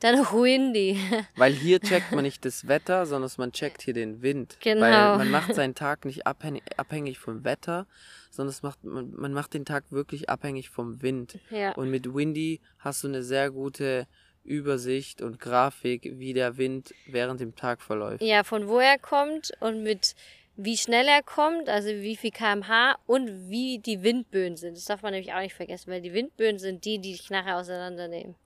[0.00, 0.98] dann noch Windy.
[1.36, 4.56] Weil hier checkt man nicht das Wetter, sondern man checkt hier den Wind.
[4.60, 4.80] Genau.
[4.80, 7.86] Weil man macht seinen Tag nicht abhängig, abhängig vom Wetter,
[8.30, 11.38] sondern es macht, man, man macht den Tag wirklich abhängig vom Wind.
[11.50, 11.72] ja.
[11.72, 14.08] Und mit Windy hast du eine sehr gute
[14.44, 18.22] Übersicht und Grafik, wie der Wind während dem Tag verläuft.
[18.22, 20.14] ja, von wo er kommt und mit
[20.56, 24.76] wie schnell er kommt, also wie viel kmh und wie die Windböen sind.
[24.76, 27.56] Das darf man nämlich auch nicht vergessen, weil die Windböen sind die, die dich nachher
[27.58, 28.36] auseinandernehmen.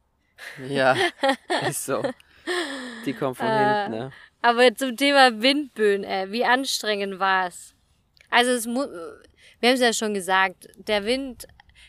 [0.69, 0.97] Ja,
[1.69, 2.03] ist so.
[3.05, 4.13] Die kommen von Äh, hinten, ne?
[4.41, 7.75] Aber zum Thema Windböen, äh, wie anstrengend war es?
[8.31, 8.87] Also es mu
[9.61, 11.47] wir haben es ja schon gesagt, der Wind,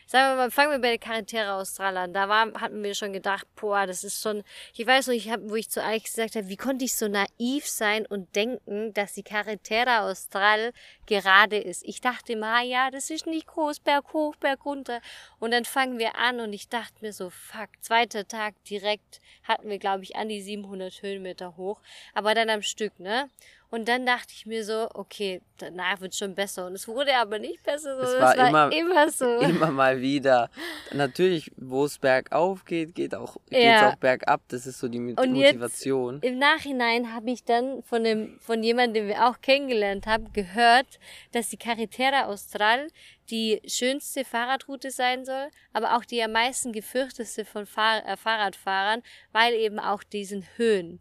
[0.10, 2.13] sagen wir mal, fangen wir bei der Carretera Austral an.
[2.13, 4.43] Da war, hatten wir schon gedacht, boah, das ist schon,
[4.74, 7.08] ich weiß noch, ich hab, wo ich zu Alex gesagt habe, wie konnte ich so
[7.08, 10.74] naiv sein und denken, dass die Carretera Austral
[11.06, 11.84] gerade ist.
[11.86, 15.00] Ich dachte immer, ah ja, das ist nicht groß, Berg hoch, Berg runter.
[15.38, 19.69] Und dann fangen wir an und ich dachte mir so, fuck, zweiter Tag direkt hatten
[19.69, 21.82] wir, glaube ich, an die 700 Höhenmeter hoch,
[22.15, 23.30] aber dann am Stück, ne?
[23.71, 26.65] Und dann dachte ich mir so, okay, danach wird schon besser.
[26.65, 29.25] Und es wurde aber nicht besser, sondern es war war, immer- immer, so.
[29.41, 30.49] Immer mal wieder.
[30.91, 33.91] Natürlich, wo es bergauf geht, geht auch, geht's Ja.
[33.91, 34.41] auch bergab.
[34.47, 36.19] Das ist so die Mit- Und jetzt- Motivation.
[36.21, 40.99] Im Nachhinein habe ich dann von, dem, von jemandem, den wir auch kennengelernt haben, gehört,
[41.32, 42.88] dass die Carretera Austral
[43.29, 49.03] die schönste Fahrradroute sein soll, aber auch die am meisten gefürchteste von Fahr äh, Fahrradfahrern,
[49.32, 50.99] weil eben auch diesen Höhen.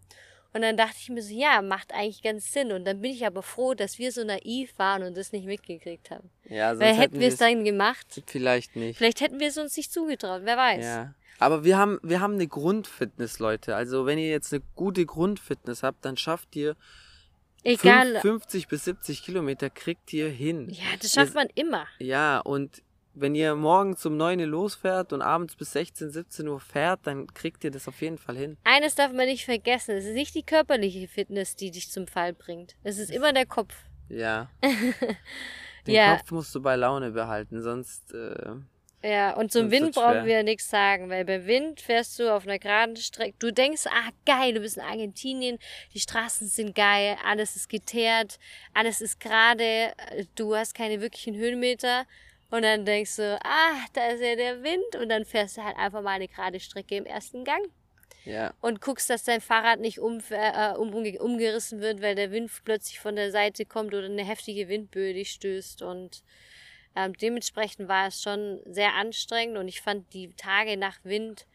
[0.54, 2.72] Und dann dachte ich mir so, ja, macht eigentlich ganz Sinn.
[2.72, 6.10] Und dann bin ich aber froh, dass wir so naiv waren und das nicht mitgekriegt
[6.10, 6.30] haben.
[6.48, 8.96] Ja, sonst Weil hätten wir es dann gemacht, vielleicht nicht.
[8.96, 10.84] vielleicht hätten wir es uns nicht zugetraut, wer weiß.
[10.84, 11.14] Ja.
[11.38, 13.76] Aber wir haben, wir haben eine Grundfitness, Leute.
[13.76, 16.74] Also wenn ihr jetzt eine gute Grundfitness habt, dann schafft ihr
[17.64, 18.20] Egal.
[18.20, 20.68] fünf- 50 bis 70 Kilometer kriegt ihr hin.
[20.70, 21.86] Ja, das schafft man immer.
[21.98, 22.82] Ja, und
[23.20, 27.26] wenn ihr morgens um 9 Uhr losfährt und abends bis 16, 17 Uhr fährt, dann
[27.34, 28.56] kriegt ihr das auf jeden Fall hin.
[28.64, 32.32] Eines darf man nicht vergessen, es ist nicht die körperliche Fitness, die dich zum Fall
[32.32, 32.76] bringt.
[32.82, 33.74] Es ist immer der Kopf.
[34.08, 34.50] Ja.
[35.86, 36.16] Den Ja.
[36.16, 38.54] Kopf musst du bei Laune behalten, sonst äh,
[39.02, 42.34] Ja, und zum Sonst Wind brauchen wir ja nichts sagen, weil beim Wind fährst du
[42.34, 43.36] auf einer geraden Strecke.
[43.38, 45.58] Du denkst, ah geil, du bist in Argentinien,
[45.94, 48.38] die Straßen sind geil, alles ist geteert,
[48.74, 49.92] alles ist gerade,
[50.34, 52.06] du hast keine wirklichen Höhenmeter.
[52.50, 54.96] Und dann denkst du, ah, da ist ja der Wind.
[55.00, 57.62] Und dann fährst du halt einfach mal eine gerade Strecke im ersten Gang.
[58.24, 58.52] Ja.
[58.60, 63.00] Und guckst, dass dein Fahrrad nicht um, äh, um, umgerissen wird, weil der Wind plötzlich
[63.00, 65.82] von der Seite kommt oder eine heftige Windböe dich stößt.
[65.82, 66.22] Und
[66.96, 69.58] ähm, dementsprechend war es schon sehr anstrengend.
[69.58, 71.46] Und ich fand die Tage nach Wind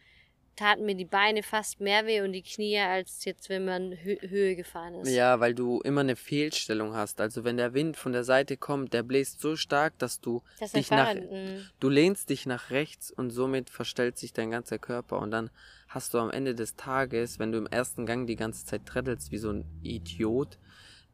[0.56, 4.16] taten mir die Beine fast mehr weh und die Knie, als jetzt, wenn man Hö
[4.22, 5.10] Höhe gefahren ist.
[5.10, 7.20] Ja, weil du immer eine Fehlstellung hast.
[7.22, 10.72] Also wenn der Wind von der Seite kommt, der bläst so stark, dass du Das
[10.72, 15.20] dich nach, mm, du lehnst dich nach rechts und somit verstellt sich dein ganzer Körper
[15.20, 15.50] und dann
[15.88, 19.32] hast du am Ende des Tages, wenn du im ersten Gang die ganze Zeit trettelst
[19.32, 20.58] wie so ein Idiot,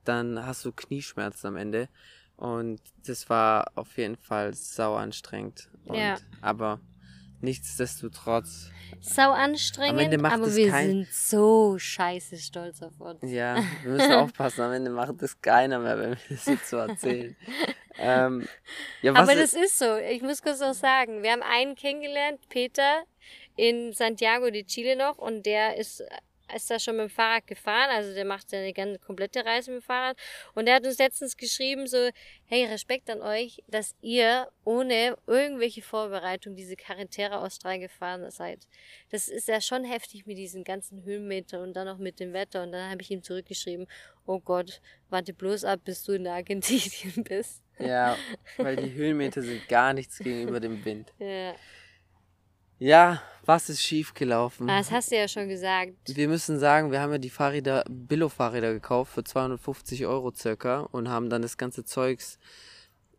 [0.05, 1.89] dann hast du Knieschmerzen am Ende
[2.35, 5.69] und das war auf jeden Fall sau anstrengend.
[5.85, 6.17] Und, Ja.
[6.41, 6.79] Aber
[7.41, 8.69] nichtsdestotrotz,
[9.01, 13.19] sau anstrengend, aber wir kein- sind so scheiße stolz auf uns.
[13.23, 16.77] ja, wir müssen aufpassen, am Ende macht das keiner mehr, wenn wir das jetzt so
[16.77, 17.35] erzählen.
[17.97, 18.47] ähm,
[19.01, 19.97] ja, Aber das ist so.
[19.97, 23.03] Ich muss kurz noch sagen, wir haben einen kennengelernt, Peter,
[23.55, 26.03] in Santiago de Chile noch und der ist,
[26.55, 27.89] ist da schon mit dem Fahrrad gefahren.
[27.91, 30.17] Also der macht seine ganze komplette Reise mit dem Fahrrad.
[30.55, 32.09] Und der hat uns letztens geschrieben so,
[32.45, 38.67] hey, Respekt an euch, dass ihr ohne irgendwelche Vorbereitung diese Carretera Austral gefahren seid.
[39.09, 42.63] Das ist ja schon heftig mit diesen ganzen Höhenmetern und dann auch mit dem Wetter.
[42.63, 43.87] Und dann habe ich ihm zurückgeschrieben,
[44.25, 47.63] oh Gott, warte bloß ab, bis du in Argentinien bist.
[47.79, 48.17] Ja,
[48.57, 51.13] weil die Höhenmeter sind gar nichts gegenüber dem Wind.
[51.17, 51.55] Ja.
[52.79, 54.69] Ja, was ist schiefgelaufen?
[54.69, 55.93] Ah, das hast du ja schon gesagt.
[56.05, 61.09] Wir müssen sagen, wir haben ja die Fahrräder, Billo-Fahrräder gekauft für 250 Euro circa und
[61.09, 62.39] haben dann das ganze Zeugs,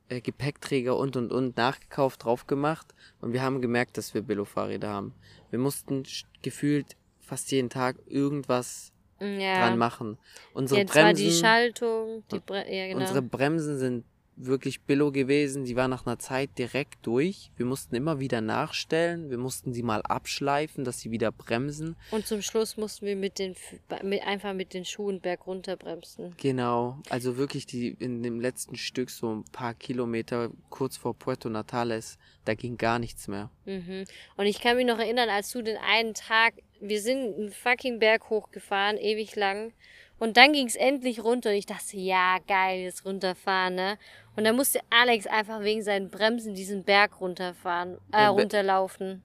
[0.08, 4.88] äh, Gepäckträger und und und nachgekauft, drauf gemacht und wir haben gemerkt, dass wir Billo-Fahrräder
[4.88, 5.14] haben.
[5.50, 6.04] Wir mussten
[6.42, 9.58] gefühlt fast jeden Tag irgendwas Ja.
[9.58, 10.16] dran machen.
[10.54, 13.00] Unsere Jetzt war die Bremsen, Schaltung, die Bre ja, genau.
[13.00, 14.04] unsere Bremsen sind
[14.46, 15.64] wirklich Billo gewesen.
[15.64, 17.50] Die waren nach einer Zeit direkt durch.
[17.56, 19.30] Wir mussten immer wieder nachstellen.
[19.30, 21.96] Wir mussten sie mal abschleifen, dass sie wieder bremsen.
[22.10, 23.54] Und zum Schluss mussten wir mit den
[24.02, 26.34] mit, einfach mit den Schuhen bergunter bremsen.
[26.38, 31.48] Genau, also wirklich die in dem letzten Stück so ein paar Kilometer kurz vor Puerto
[31.48, 33.50] Natales, da ging gar nichts mehr.
[33.64, 34.04] Mhm.
[34.36, 37.98] Und ich kann mich noch erinnern, als du den einen Tag, wir sind einen fucking
[37.98, 39.72] Berg hochgefahren, ewig lang.
[40.18, 43.98] Und dann ging es endlich runter und ich dachte, ja, geil, jetzt runterfahren, ne?
[44.40, 49.22] Und dann musste Alex einfach wegen seinen Bremsen diesen Berg runterfahren, äh, runterlaufen.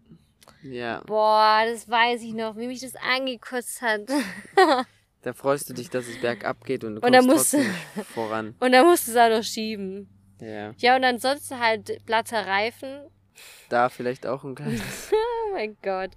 [0.61, 4.01] Ja, Boah, das weiß ich noch, wie mich das angekotzt hat.
[5.21, 8.03] da freust du dich, dass es bergab geht und du Und kommst dann musst trotzdem
[8.13, 8.55] voran.
[8.59, 10.09] Und dann musste es auch noch schieben.
[10.41, 13.09] Ja, Ja, und ansonsten halt platter Reifen.
[13.69, 14.81] da vielleicht auch ein kleines.
[15.47, 16.11] Oh mein Gott.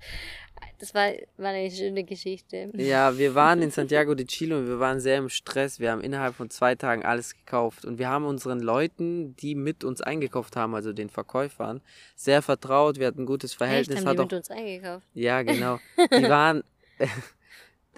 [0.78, 2.70] Das war, war eine schöne Geschichte.
[2.74, 5.80] Ja, wir waren in Santiago de Chile und wir waren sehr im Stress.
[5.80, 9.82] Wir haben innerhalb von zwei Tagen alles gekauft und wir haben unseren Leuten, die mit
[9.82, 11.80] uns eingekauft haben, also den Verkäufern,
[12.14, 12.98] sehr vertraut.
[12.98, 13.98] Wir hatten ein gutes Echt, Verhältnis.
[13.98, 15.06] haben hat die auch mit uns eingekauft.
[15.14, 15.80] Ja, genau.
[16.12, 16.62] Die waren,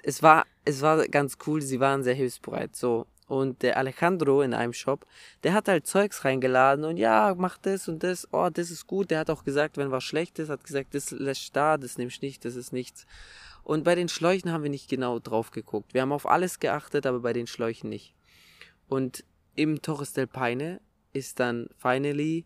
[0.03, 3.05] es war, es war ganz cool, sie waren sehr hilfsbereit, so.
[3.31, 5.05] Und der Alejandro in einem Shop,
[5.43, 9.09] der hat halt Zeugs reingeladen und ja, mach das und das, oh, das ist gut.
[9.09, 12.09] Der hat auch gesagt, wenn was schlecht ist, hat gesagt, das lässt da, das nehme
[12.09, 13.05] ich nicht, das ist nichts.
[13.63, 15.93] Und bei den Schläuchen haben wir nicht genau drauf geguckt.
[15.93, 18.13] Wir haben auf alles geachtet, aber bei den Schläuchen nicht.
[18.89, 19.23] Und
[19.55, 20.81] im Torres del Paine
[21.13, 22.43] ist dann finally,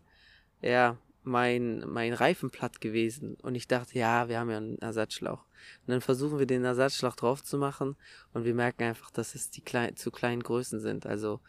[0.62, 3.36] ja, mein, mein Reifen platt gewesen.
[3.42, 5.44] Und ich dachte, ja, wir haben ja einen Ersatzschlauch.
[5.86, 7.96] Und dann versuchen wir den Ersatzschlauch drauf zu machen
[8.32, 11.06] und wir merken einfach, dass es die klein, zu kleinen Größen sind.
[11.06, 11.40] Also,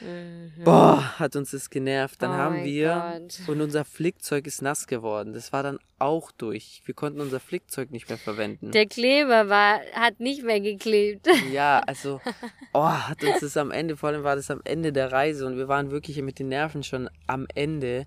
[0.00, 0.64] Mhm.
[0.64, 2.20] boah, hat uns das genervt.
[2.22, 3.48] Dann Oh haben wir, Gott.
[3.48, 5.32] und unser Flickzeug ist nass geworden.
[5.32, 6.82] Das war dann auch durch.
[6.86, 8.72] Wir konnten unser Flickzeug nicht mehr verwenden.
[8.72, 11.28] Der Kleber war, hat nicht mehr geklebt.
[11.52, 12.20] Ja, also,
[12.72, 15.56] oh, hat uns das am Ende, vor allem war das am Ende der Reise und
[15.56, 18.06] wir waren wirklich mit den Nerven schon am Ende.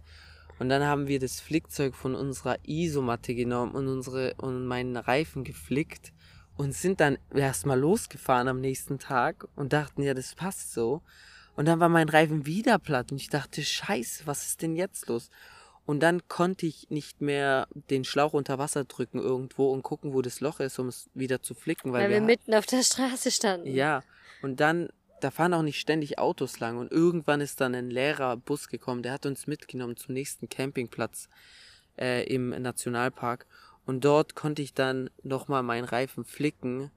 [0.60, 5.44] Und dann haben wir das Flickzeug von unserer Isomatte genommen und unsere und meinen Reifen
[5.44, 6.14] geflickt
[6.58, 11.02] und sind dann erstmal losgefahren am nächsten Tag und dachten, ja, das passt so.
[11.58, 15.08] Und dann war mein Reifen wieder platt und ich dachte, scheiße, was ist denn jetzt
[15.08, 15.30] los?
[15.86, 20.22] Und dann konnte ich nicht mehr den Schlauch unter Wasser drücken irgendwo und gucken, wo
[20.22, 22.82] das Loch ist, um es wieder zu flicken, weil, Weil wir ha- mitten auf der
[22.82, 23.68] Straße standen.
[23.68, 24.04] ja,
[24.42, 24.90] und dann,
[25.26, 26.78] da fahren auch nicht ständig Autos lang.
[26.78, 31.30] Und irgendwann ist dann ein leerer Bus gekommen, der hat uns mitgenommen zum nächsten Campingplatz
[31.98, 33.48] äh, im Nationalpark.
[33.88, 36.92] Und dort konnte ich dann nochmal meinen Reifen flicken.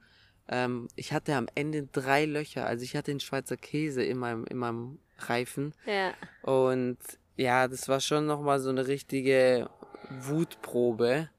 [0.47, 4.45] Ähm, ich hatte am Ende drei Löcher, also ich hatte den Schweizer Käse in meinem,
[4.45, 5.73] in meinem Reifen.
[5.87, 6.13] Ja.
[6.43, 6.99] Und
[7.37, 9.71] ja, das war schon nochmal so eine richtige
[10.11, 11.31] Wutprobe.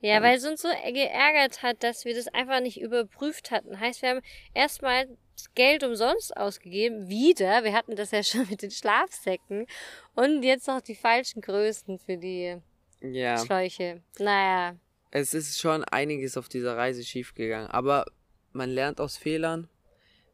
[0.00, 3.80] Ja, weil es uns so geärgert hat, dass wir das einfach nicht überprüft hatten.
[3.80, 4.20] Heißt, wir haben
[4.52, 5.08] erstmal
[5.54, 7.08] Geld umsonst ausgegeben.
[7.08, 7.64] Wieder.
[7.64, 9.66] Wir hatten das ja schon mit den Schlafsäcken.
[10.14, 12.56] Und jetzt noch die falschen Größen für die
[13.00, 13.38] Ja.
[13.44, 14.02] Schläuche.
[14.18, 14.76] Naja.
[15.10, 18.04] Es ist schon einiges auf dieser Reise schiefgegangen, aber
[18.52, 19.68] man lernt aus Fehlern.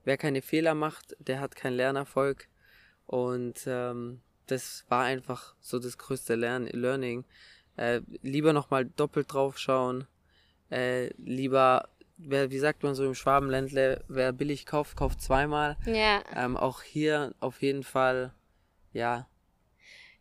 [0.04, 2.48] Wer keine Fehler macht, der hat keinen Lernerfolg.
[3.06, 7.24] Und ähm, das war einfach so das größte Lern Learning.
[7.76, 10.06] Äh, lieber nochmal doppelt drauf schauen.
[10.70, 15.76] Äh, lieber, wer, wie sagt man so im Schwabenländle, wer billig kauft, kauft zweimal.
[15.86, 16.22] Ja.
[16.34, 18.32] Ähm, auch hier auf jeden Fall,
[18.92, 19.26] ja,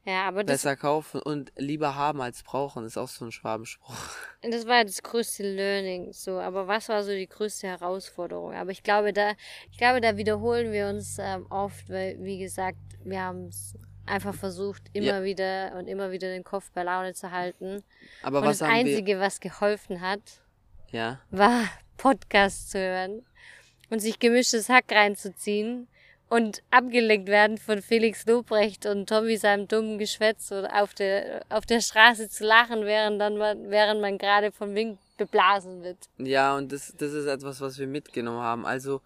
[0.04, 3.95] Ja, aber das, besser kaufen und lieber haben als brauchen, ist auch so ein Schwabenspruch.
[4.41, 6.12] das war ja das größte Learning.
[6.13, 8.54] So, aber was war so die größte Herausforderung?
[8.56, 9.34] Aber ich glaube, da,
[9.71, 13.75] ich glaube, da wiederholen wir uns ähm, oft, weil, wie gesagt, wir haben es
[14.08, 15.23] einfach versucht, immer Ja.
[15.23, 17.84] wieder und immer wieder den Kopf bei Laune zu halten.
[18.23, 20.51] Aber und was das Einzige, was geholfen hat, wir?
[20.91, 21.19] Ja.
[21.30, 23.23] war Podcasts zu hören
[23.89, 25.88] und sich gemischtes Hack reinzuziehen
[26.32, 31.65] und abgelenkt werden von Felix Lobrecht und Tommy seinem dummen Geschwätz oder auf der, auf
[31.65, 35.97] der Straße zu lachen, während, dann man, während man gerade von Wind beblasen wird.
[36.17, 38.65] Ja, und das, das ist etwas, was wir mitgenommen haben.
[38.65, 39.01] Also,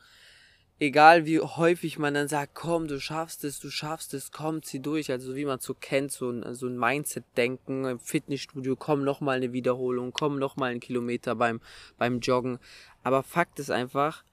[0.80, 4.82] egal wie häufig man dann sagt, komm, du schaffst es, du schaffst es, komm, zieh
[4.82, 5.12] durch.
[5.12, 9.38] Also, wie man so kennt, so ein, so ein Mindset-Denken im Fitnessstudio, komm, noch mal
[9.38, 11.62] eine Wiederholung, komm, noch mal einen Kilometer beim,
[11.98, 12.60] beim Joggen.
[13.04, 14.24] Aber Fakt ist einfach,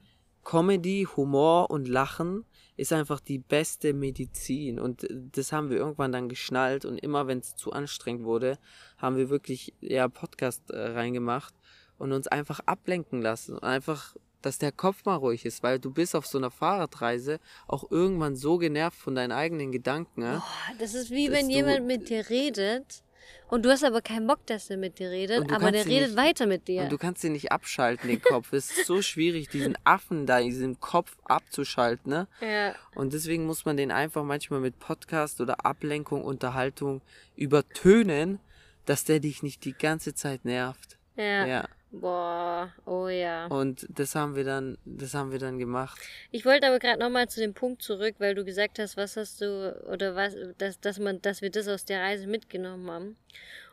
[0.45, 2.45] Comedy, Humor und Lachen
[2.77, 4.81] ist einfach die beste Medizin.
[4.81, 6.85] Und das haben wir irgendwann dann geschnallt.
[6.85, 8.59] Und immer wenn es zu anstrengend wurde,
[8.99, 11.55] haben wir wirklich ja Podcast äh, reingemacht
[11.99, 13.59] und uns einfach ablenken lassen.
[13.59, 17.91] Einfach, dass der Kopf mal ruhig ist, weil du bist auf so einer Fahrradreise auch
[17.91, 20.23] irgendwann so genervt von deinen eigenen Gedanken.
[20.23, 20.43] Boah,
[20.79, 23.03] das ist wie wenn jemand mit dir redet
[23.49, 26.09] und du hast aber keinen Bock, dass er mit dir redet, aber der ihn redet
[26.09, 26.83] nicht- weiter mit dir.
[26.83, 28.53] Und du kannst den nicht abschalten, den Kopf.
[28.53, 32.11] Es ist so schwierig, diesen Affen da in diesem Kopf abzuschalten.
[32.11, 32.27] Ne?
[32.41, 32.75] ja.
[32.95, 37.01] Und deswegen muss man den einfach manchmal mit Podcast oder Ablenkung, Unterhaltung
[37.37, 38.41] übertönen,
[38.87, 40.99] dass der dich nicht die ganze Zeit nervt.
[41.17, 41.47] Ja.
[41.47, 41.69] Ja.
[41.93, 43.49] Boah, oh ja.
[43.49, 46.01] Und das haben wir dann, das haben wir dann gemacht.
[46.31, 49.43] Ich wollte aber gerade nochmal zu dem Punkt zurück, weil du gesagt hast, was hast
[49.43, 53.17] du, oder was, dass, dass man, dass wir das aus der Reise mitgenommen haben.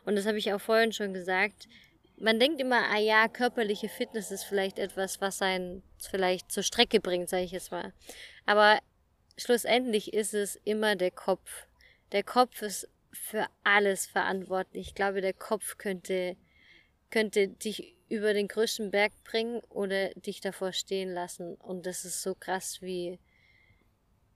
[0.04, 1.66] Und das habe ich auch vorhin schon gesagt.
[2.18, 7.00] Man denkt immer, ah ja, körperliche Fitness ist vielleicht etwas, was einen vielleicht zur Strecke
[7.00, 7.94] bringt, sage ich jetzt mal.
[8.44, 8.80] Aber
[9.38, 11.66] schlussendlich ist es immer der Kopf.
[12.12, 14.88] Der Kopf ist für alles verantwortlich.
[14.88, 16.36] Ich glaube, der Kopf könnte,
[17.10, 21.54] könnte dich über den größten Berg bringen oder dich davor stehen lassen.
[21.54, 23.20] Und das ist so krass wie,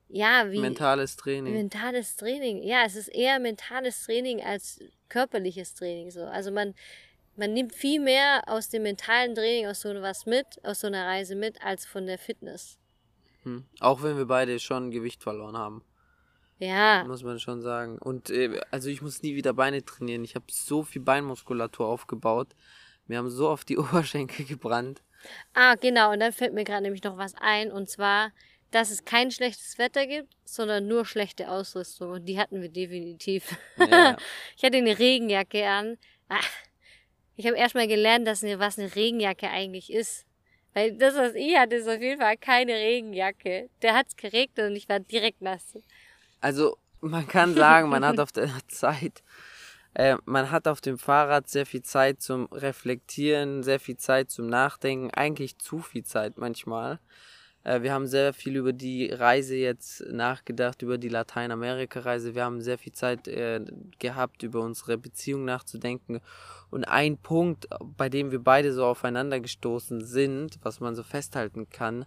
[0.08, 1.52] ja, wie Mentales Training.
[1.52, 2.62] mentales Training.
[2.62, 6.12] Ja, es ist eher mentales Training als körperliches Training.
[6.12, 6.22] So.
[6.22, 6.74] Also man,
[7.36, 11.04] man nimmt viel mehr aus dem mentalen Training, aus so was mit, aus so einer
[11.04, 12.78] Reise mit, als von der Fitness.
[13.42, 13.64] Hm.
[13.80, 15.82] Auch wenn wir beide schon Gewicht verloren haben,
[16.60, 17.98] Ja, muss man schon sagen.
[17.98, 20.22] Und äh, also ich muss nie wieder Beine trainieren.
[20.22, 22.54] Ich habe so viel Beinmuskulatur aufgebaut.
[23.06, 25.02] Wir haben so auf die Oberschenkel gebrannt.
[25.54, 26.12] Ah, genau.
[26.12, 27.72] Und dann fällt mir gerade nämlich noch was ein.
[27.72, 28.32] Und zwar,
[28.70, 32.10] dass es kein schlechtes Wetter gibt, sondern nur schlechte Ausrüstung.
[32.10, 33.56] Und die hatten wir definitiv.
[33.78, 34.16] Ja.
[34.56, 35.96] ich hatte eine Regenjacke an.
[36.28, 36.50] Ach,
[37.36, 40.26] ich habe erstmal gelernt, dass eine, was eine Regenjacke eigentlich ist.
[40.72, 43.70] Weil das, was ich hatte, ist auf jeden Fall keine Regenjacke.
[43.82, 45.78] Der hat's geregnet und ich war direkt nass.
[46.40, 49.22] Also man kann sagen, man hat auf der Zeit,
[49.94, 54.46] äh, man hat auf dem Fahrrad sehr viel Zeit zum Reflektieren, sehr viel Zeit zum
[54.46, 56.98] Nachdenken, eigentlich zu viel Zeit manchmal.
[57.64, 62.34] Äh, wir haben sehr viel über die Reise jetzt nachgedacht, über die Lateinamerika-Reise.
[62.34, 63.64] Wir haben sehr viel Zeit äh,
[63.98, 66.20] gehabt, über unsere Beziehung nachzudenken.
[66.70, 71.68] Und ein Punkt, bei dem wir beide so aufeinander gestoßen sind, was man so festhalten
[71.70, 72.04] kann,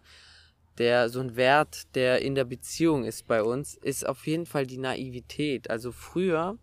[0.77, 4.67] der so ein Wert, der in der Beziehung ist bei uns, ist auf jeden Fall
[4.67, 5.69] die Naivität.
[5.69, 6.57] Also früher,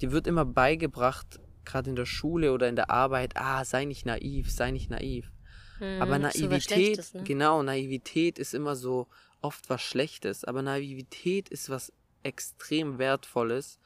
[0.00, 4.06] die wird immer beigebracht, gerade in der Schule oder in der Arbeit, ah, sei nicht
[4.06, 5.30] naiv, sei nicht naiv.
[5.78, 7.24] Hm, Aber so Naivität, Schlechtes, ne?
[7.24, 9.08] genau, Naivität ist immer so
[9.40, 13.78] oft was Schlechtes, aber Naivität ist was extrem Wertvolles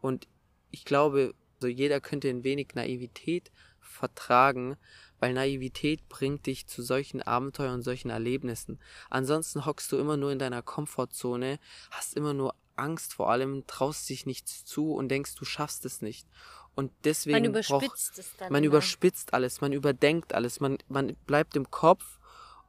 [0.00, 0.28] und
[0.70, 3.50] ich glaube, so jeder könnte ein wenig Naivität
[3.80, 4.76] vertragen,
[5.18, 8.78] weil Naivität bringt dich zu solchen Abenteuern und solchen Erlebnissen.
[9.10, 11.58] Ansonsten hockst du immer nur in deiner Komfortzone,
[11.90, 16.02] hast immer nur Angst vor allem, traust dich nichts zu und denkst, du schaffst es
[16.02, 16.26] nicht.
[16.74, 18.52] Und deswegen Man überspitzt es dann.
[18.52, 18.72] man immer.
[18.72, 22.18] überspitzt alles, man überdenkt alles, man, man bleibt im Kopf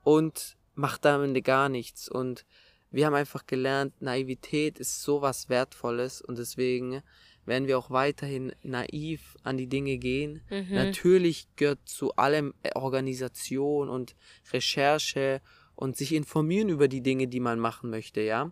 [0.04, 2.10] und macht damit gar nichts.
[2.10, 2.46] Und
[2.90, 7.04] wir haben einfach gelernt, Naivität ist sowas Wertvolles und deswegen
[7.46, 10.42] werden wir auch weiterhin naiv an die Dinge gehen.
[10.50, 10.74] Mhm.
[10.74, 14.16] Natürlich gehört zu allem Organisation und
[14.52, 15.42] Recherche
[15.76, 18.52] und sich informieren über die Dinge, die man machen möchte, ja.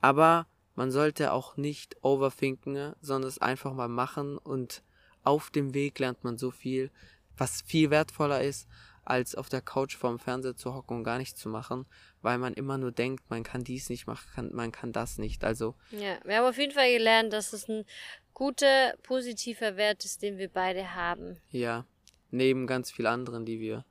[0.00, 0.46] Aber
[0.80, 4.82] man sollte auch nicht overthinken, sondern es einfach mal machen und
[5.22, 6.90] auf dem Weg lernt man so viel,
[7.36, 8.66] was viel wertvoller ist,
[9.04, 11.84] als auf der Couch vorm Fernseher zu hocken und gar nichts zu machen,
[12.22, 15.44] weil man immer nur denkt, man kann dies nicht machen, kann, man kann das nicht.
[15.44, 15.74] Also.
[15.90, 17.84] Ja, wir haben auf jeden Fall gelernt, dass es ein
[18.32, 21.42] guter, positiver Wert ist, den wir beide haben.
[21.50, 21.84] Ja,
[22.30, 23.84] neben ganz vielen anderen, die wir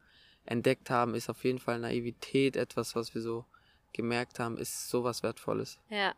[0.43, 3.45] entdeckt haben, ist auf jeden Fall Naivität etwas, was wir so
[3.93, 5.77] gemerkt haben, ist sowas Wertvolles.
[5.89, 6.15] Ja,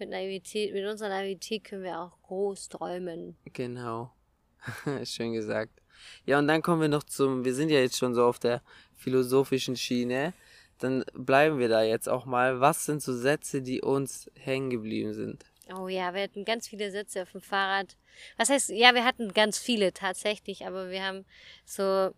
[0.00, 3.36] mit Naivität, mit unserer Naivität können wir auch groß träumen.
[3.52, 4.12] Genau.
[5.04, 5.80] Schön gesagt.
[6.24, 8.62] Ja, und dann kommen wir noch zum, wir sind ja jetzt schon so auf der
[8.96, 10.32] philosophischen Schiene.
[10.78, 12.60] Dann bleiben wir da jetzt auch mal.
[12.60, 15.44] Was sind so Sätze, die uns hängen geblieben sind?
[15.74, 17.96] Oh ja, wir hatten ganz viele Sätze auf dem Fahrrad.
[18.36, 21.24] Was heißt, ja, wir hatten ganz viele tatsächlich, aber wir haben
[21.64, 22.12] so,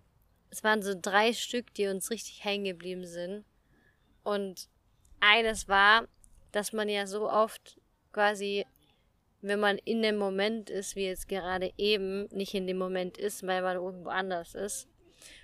[0.50, 3.44] es waren so drei Stück, die uns richtig hängen geblieben sind.
[4.22, 4.68] Und
[5.20, 6.06] eines war,
[6.52, 7.80] dass man ja so oft
[8.12, 8.64] quasi
[9.42, 13.44] wenn man in dem Moment ist, wie jetzt gerade eben, nicht in dem Moment ist,
[13.44, 14.88] weil man irgendwo anders ist.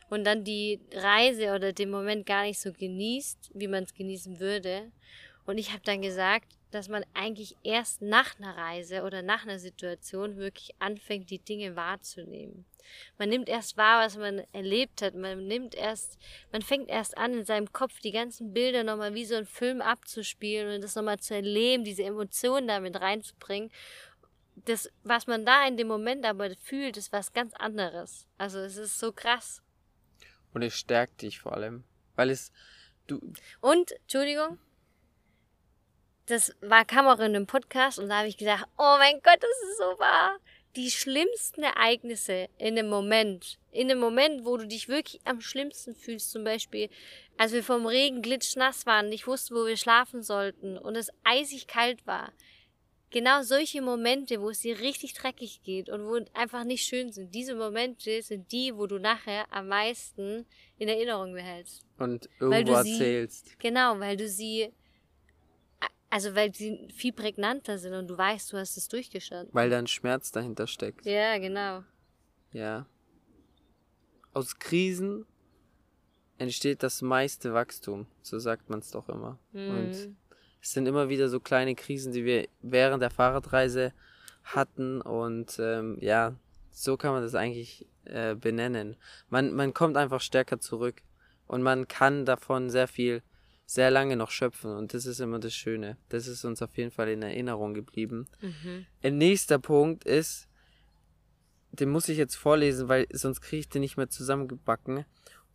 [0.08, 4.38] Und dann die Reise oder den Moment gar nicht so genießt, wie man es genießen
[4.40, 4.92] würde.
[5.48, 9.58] Und ich habe dann gesagt, dass man eigentlich erst nach einer Reise oder nach einer
[9.58, 12.66] Situation wirklich anfängt, die Dinge wahrzunehmen.
[13.16, 15.14] Man nimmt erst wahr, was man erlebt hat.
[15.14, 16.18] Man nimmt erst,
[16.52, 19.80] man fängt erst an, in seinem Kopf die ganzen Bilder nochmal wie so ein Film
[19.80, 23.70] abzuspielen und das nochmal zu erleben, diese Emotionen damit reinzubringen.
[24.66, 28.26] Das, was man da in dem Moment aber fühlt, ist was ganz anderes.
[28.36, 29.62] Also es ist so krass.
[30.52, 31.84] Und es stärkt dich vor allem.
[32.16, 32.52] Weil es,
[33.06, 33.18] du.
[33.62, 34.58] Und, Entschuldigung,
[36.28, 39.38] das war, kam auch in einem Podcast und da habe ich gesagt, oh mein Gott,
[39.40, 40.38] das ist so wahr.
[40.76, 45.94] Die schlimmsten Ereignisse in dem Moment, in dem Moment, wo du dich wirklich am schlimmsten
[45.94, 46.90] fühlst, zum Beispiel,
[47.38, 51.66] als wir vom Regen glitschnass waren, nicht wussten, wo wir schlafen sollten und es eisig
[51.66, 52.32] kalt war.
[53.10, 57.34] Genau solche Momente, wo es dir richtig dreckig geht und wo einfach nicht schön sind,
[57.34, 60.44] diese Momente sind die, wo du nachher am meisten
[60.76, 61.86] in Erinnerung behältst.
[61.96, 63.48] Und irgendwo erzählst.
[63.48, 64.74] Sie, genau, weil du sie
[66.10, 69.54] also weil sie viel prägnanter sind und du weißt, du hast es durchgestanden.
[69.54, 71.04] Weil da ein Schmerz dahinter steckt.
[71.04, 71.84] Ja, genau.
[72.52, 72.86] Ja.
[74.32, 75.26] Aus Krisen
[76.38, 79.38] entsteht das meiste Wachstum, so sagt man es doch immer.
[79.52, 79.70] Mhm.
[79.70, 80.16] Und
[80.60, 83.92] es sind immer wieder so kleine Krisen, die wir während der Fahrradreise
[84.44, 86.34] hatten und ähm, ja,
[86.70, 88.96] so kann man das eigentlich äh, benennen.
[89.28, 91.02] Man, man kommt einfach stärker zurück
[91.46, 93.22] und man kann davon sehr viel
[93.68, 95.98] sehr lange noch schöpfen und das ist immer das Schöne.
[96.08, 98.26] Das ist uns auf jeden Fall in Erinnerung geblieben.
[98.40, 98.86] Mhm.
[99.02, 100.48] Ein nächster Punkt ist,
[101.72, 105.04] den muss ich jetzt vorlesen, weil sonst kriege ich den nicht mehr zusammengebacken.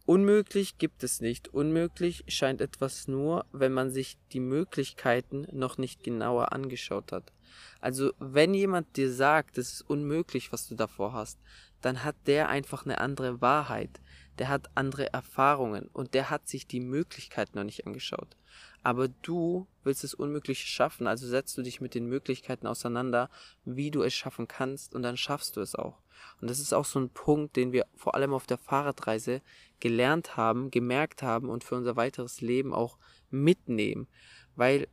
[0.06, 1.48] Unmöglich gibt es nicht.
[1.48, 7.34] Unmöglich scheint etwas nur, wenn man sich die Möglichkeiten noch nicht genauer angeschaut hat.
[7.82, 11.40] Also wenn jemand dir sagt, es ist unmöglich, was du davor hast,
[11.82, 14.02] dann hat der einfach eine andere Wahrheit
[14.40, 18.36] der hat andere Erfahrungen und der hat sich die Möglichkeiten noch nicht angeschaut.
[18.82, 23.30] Aber du willst es Unmögliche schaffen, also setzt du dich mit den Möglichkeiten auseinander,
[23.64, 26.02] wie du es schaffen kannst und dann schaffst du es auch.
[26.42, 29.42] Und das ist auch so ein Punkt, den wir vor allem auf der Fahrradreise
[29.80, 32.98] gelernt haben, gemerkt haben und für unser weiteres Leben auch
[33.30, 34.08] mitnehmen,
[34.56, 34.88] weil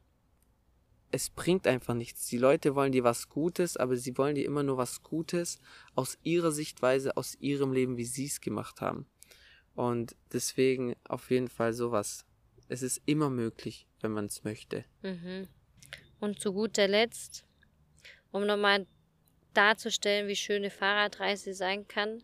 [1.13, 2.27] es bringt einfach nichts.
[2.27, 5.59] Die Leute wollen dir was Gutes, aber sie wollen dir immer nur was Gutes
[5.95, 9.07] aus ihrer Sichtweise, aus ihrem Leben, wie sie es gemacht haben.
[9.75, 12.25] Und deswegen auf jeden Fall sowas.
[12.69, 14.85] Es ist immer möglich, wenn man es möchte.
[15.03, 15.49] Mhm.
[16.21, 17.45] Und zu guter Letzt,
[18.31, 18.87] um nochmal
[19.55, 22.23] darzustellen, wie schön eine Fahrradreise sein kann.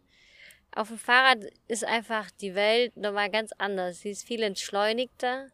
[0.73, 1.39] Auf dem Fahrrad
[1.69, 4.01] ist einfach die Welt nochmal ganz anders.
[4.01, 5.51] Sie ist viel entschleunigter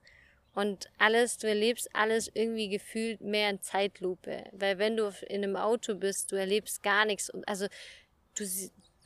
[0.55, 4.45] und alles, du erlebst alles irgendwie gefühlt mehr in Zeitlupe.
[4.53, 7.31] Weil wenn du in einem Auto bist, du erlebst gar nichts.
[7.47, 7.69] Also
[8.35, 8.45] du,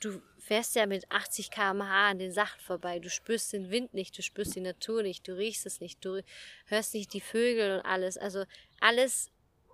[0.01, 2.99] du fährst ja mit 80 km/h an den Sachen vorbei.
[2.99, 6.21] Du spürst den Wind nicht, du spürst die Natur nicht, du riechst es nicht, du
[6.67, 8.17] hörst nicht die Vögel und alles.
[8.17, 8.45] Also
[8.79, 9.29] alles,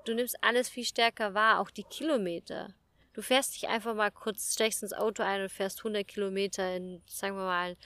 [0.05, 2.73] du nimmst alles viel stärker wahr, auch die Kilometer.
[3.13, 7.03] Du fährst dich einfach mal kurz, steigst ins Auto ein und fährst 100 Kilometer in,
[7.05, 7.77] sagen wir mal,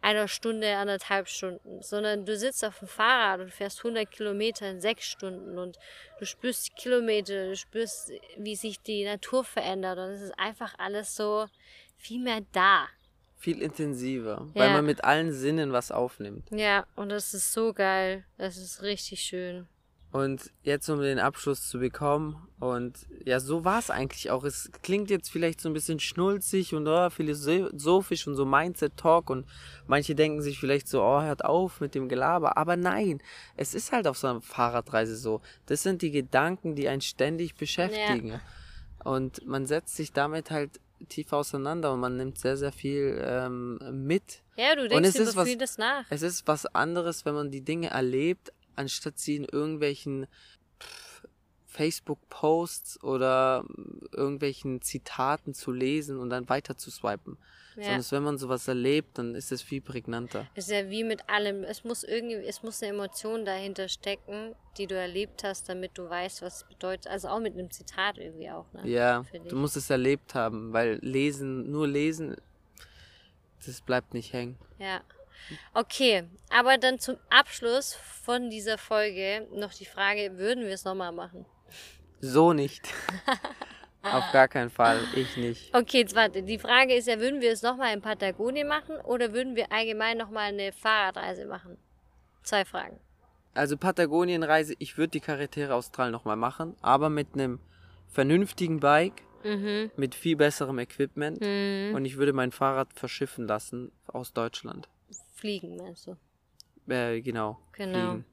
[0.00, 4.80] einer Stunde, anderthalb Stunden, sondern du sitzt auf dem Fahrrad und fährst 100 Kilometer in
[4.80, 5.78] sechs Stunden und
[6.18, 10.74] du spürst die Kilometer, du spürst, wie sich die Natur verändert und es ist einfach
[10.78, 11.46] alles so
[12.02, 12.86] viel mehr da.
[13.36, 14.60] Viel intensiver, ja.
[14.60, 16.48] weil man mit allen Sinnen was aufnimmt.
[16.50, 18.24] Ja, und das ist so geil.
[18.38, 19.66] Das ist richtig schön.
[20.10, 24.44] Und jetzt, um den Abschluss zu bekommen, und ja, so war es eigentlich auch.
[24.44, 29.46] Es klingt jetzt vielleicht so ein bisschen schnulzig und oh, philosophisch und so Mindset-Talk und
[29.86, 32.58] manche denken sich vielleicht so, oh, hört auf mit dem Gelaber.
[32.58, 33.22] Aber nein,
[33.56, 35.40] es ist halt auf so einer Fahrradreise so.
[35.66, 38.28] Das sind die Gedanken, die einen ständig beschäftigen.
[38.28, 38.40] Ja.
[39.04, 40.78] Und man setzt sich damit halt
[41.08, 44.42] tief auseinander und man nimmt sehr, sehr viel ähm, mit.
[44.56, 46.04] Ja, du denkst über vieles nach.
[46.10, 50.26] Es ist was anderes, wenn man die Dinge erlebt, anstatt sie in irgendwelchen
[51.66, 53.64] Facebook-Posts oder
[54.12, 57.38] irgendwelchen Zitaten zu lesen und dann weiter zu swipen.
[57.76, 57.84] Ja.
[57.84, 60.46] Sondern wenn man sowas erlebt, dann ist es viel prägnanter.
[60.54, 61.64] Es ist ja wie mit allem.
[61.64, 66.08] Es muss irgendwie, es muss eine Emotion dahinter stecken, die du erlebt hast, damit du
[66.08, 67.06] weißt, was es bedeutet.
[67.06, 68.88] Also auch mit einem Zitat irgendwie auch, ne?
[68.88, 72.36] Ja, du musst es erlebt haben, weil lesen, nur lesen,
[73.64, 74.58] das bleibt nicht hängen.
[74.78, 75.02] Ja.
[75.74, 81.12] Okay, aber dann zum Abschluss von dieser Folge noch die Frage, würden wir es nochmal
[81.12, 81.46] machen?
[82.20, 82.88] So nicht.
[84.02, 85.74] Auf gar keinen Fall, ich nicht.
[85.74, 86.42] Okay, jetzt warte.
[86.42, 90.18] Die Frage ist ja, würden wir es nochmal in Patagonien machen oder würden wir allgemein
[90.18, 91.78] nochmal eine Fahrradreise machen?
[92.42, 92.98] Zwei Fragen.
[93.54, 97.60] Also Patagonienreise, ich würde die Carretera Austral nochmal machen, aber mit einem
[98.08, 99.90] vernünftigen Bike, mhm.
[99.96, 101.94] mit viel besserem Equipment mhm.
[101.94, 104.88] und ich würde mein Fahrrad verschiffen lassen aus Deutschland.
[105.34, 106.16] Fliegen, meinst du?
[106.92, 107.58] Äh, genau.
[107.72, 108.12] Genau.
[108.12, 108.24] Fliegen.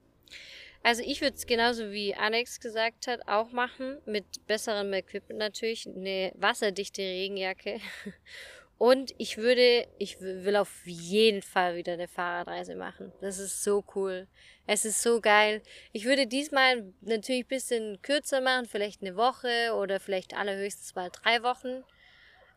[0.82, 5.88] Also ich würde es genauso wie Alex gesagt hat auch machen, mit besserem Equipment natürlich,
[5.88, 7.80] eine wasserdichte Regenjacke.
[8.78, 13.12] Und ich würde, ich will auf jeden Fall wieder eine Fahrradreise machen.
[13.20, 14.26] Das ist so cool.
[14.68, 15.62] Es ist so geil.
[15.92, 21.10] Ich würde diesmal natürlich ein bisschen kürzer machen, vielleicht eine Woche oder vielleicht allerhöchstens mal
[21.10, 21.84] drei Wochen.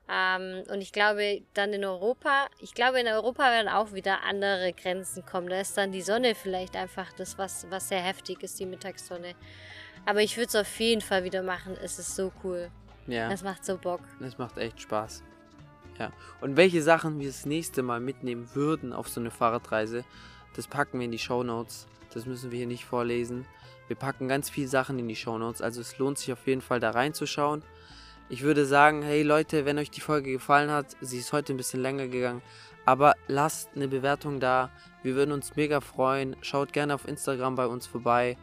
[0.08, 4.72] Ähm, und ich glaube, dann in Europa, ich glaube, in Europa werden auch wieder andere
[4.72, 5.48] Grenzen kommen.
[5.48, 9.34] Da ist dann die Sonne vielleicht einfach das, was, was sehr heftig ist, die Mittagssonne.
[10.04, 11.76] Aber ich würde es auf jeden Fall wieder machen.
[11.82, 12.70] Es ist so cool.
[13.06, 13.28] Ja.
[13.28, 14.00] Das macht so Bock.
[14.20, 15.22] Es macht echt Spaß.
[15.98, 16.12] Ja.
[16.40, 20.04] Und welche Sachen wir das nächste Mal mitnehmen würden auf so eine Fahrradreise,
[20.56, 21.86] das packen wir in die Show Notes.
[22.12, 23.46] Das müssen wir hier nicht vorlesen.
[23.86, 25.62] Wir packen ganz viele Sachen in die Show Notes.
[25.62, 27.62] Also es lohnt sich auf jeden Fall da reinzuschauen.
[28.32, 31.58] Ich würde sagen, hey Leute, wenn euch die Folge gefallen hat, sie ist heute ein
[31.58, 32.40] bisschen länger gegangen,
[32.86, 34.70] aber lasst eine Bewertung da.
[35.02, 36.34] Wir würden uns mega freuen.
[36.40, 38.38] Schaut gerne auf Instagram bei uns vorbei.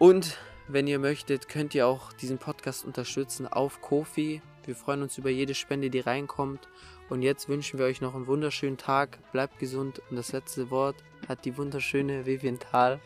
[0.00, 0.36] Und
[0.66, 4.42] wenn ihr möchtet, könnt ihr auch diesen Podcast unterstützen auf Kofi.
[4.64, 6.66] Wir freuen uns über jede Spende, die reinkommt.
[7.10, 9.18] Und jetzt wünschen wir euch noch einen wunderschönen Tag.
[9.32, 10.00] Bleibt gesund.
[10.08, 10.96] Und das letzte Wort
[11.28, 13.00] hat die wunderschöne Vivian Thal.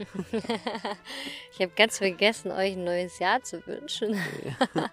[1.53, 4.21] ich habe ganz vergessen, euch ein neues Jahr zu wünschen.
[4.45, 4.69] Ja.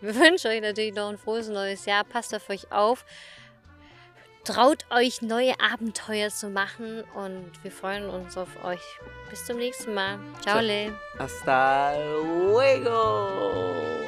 [0.00, 2.04] wir wünschen euch natürlich noch ein frohes neues Jahr.
[2.04, 3.04] Passt auf euch auf.
[4.44, 7.04] Traut euch, neue Abenteuer zu machen.
[7.14, 8.82] Und wir freuen uns auf euch.
[9.28, 10.18] Bis zum nächsten Mal.
[10.42, 10.60] Ciao.
[10.60, 10.92] Ciao.
[11.18, 14.03] Hasta luego.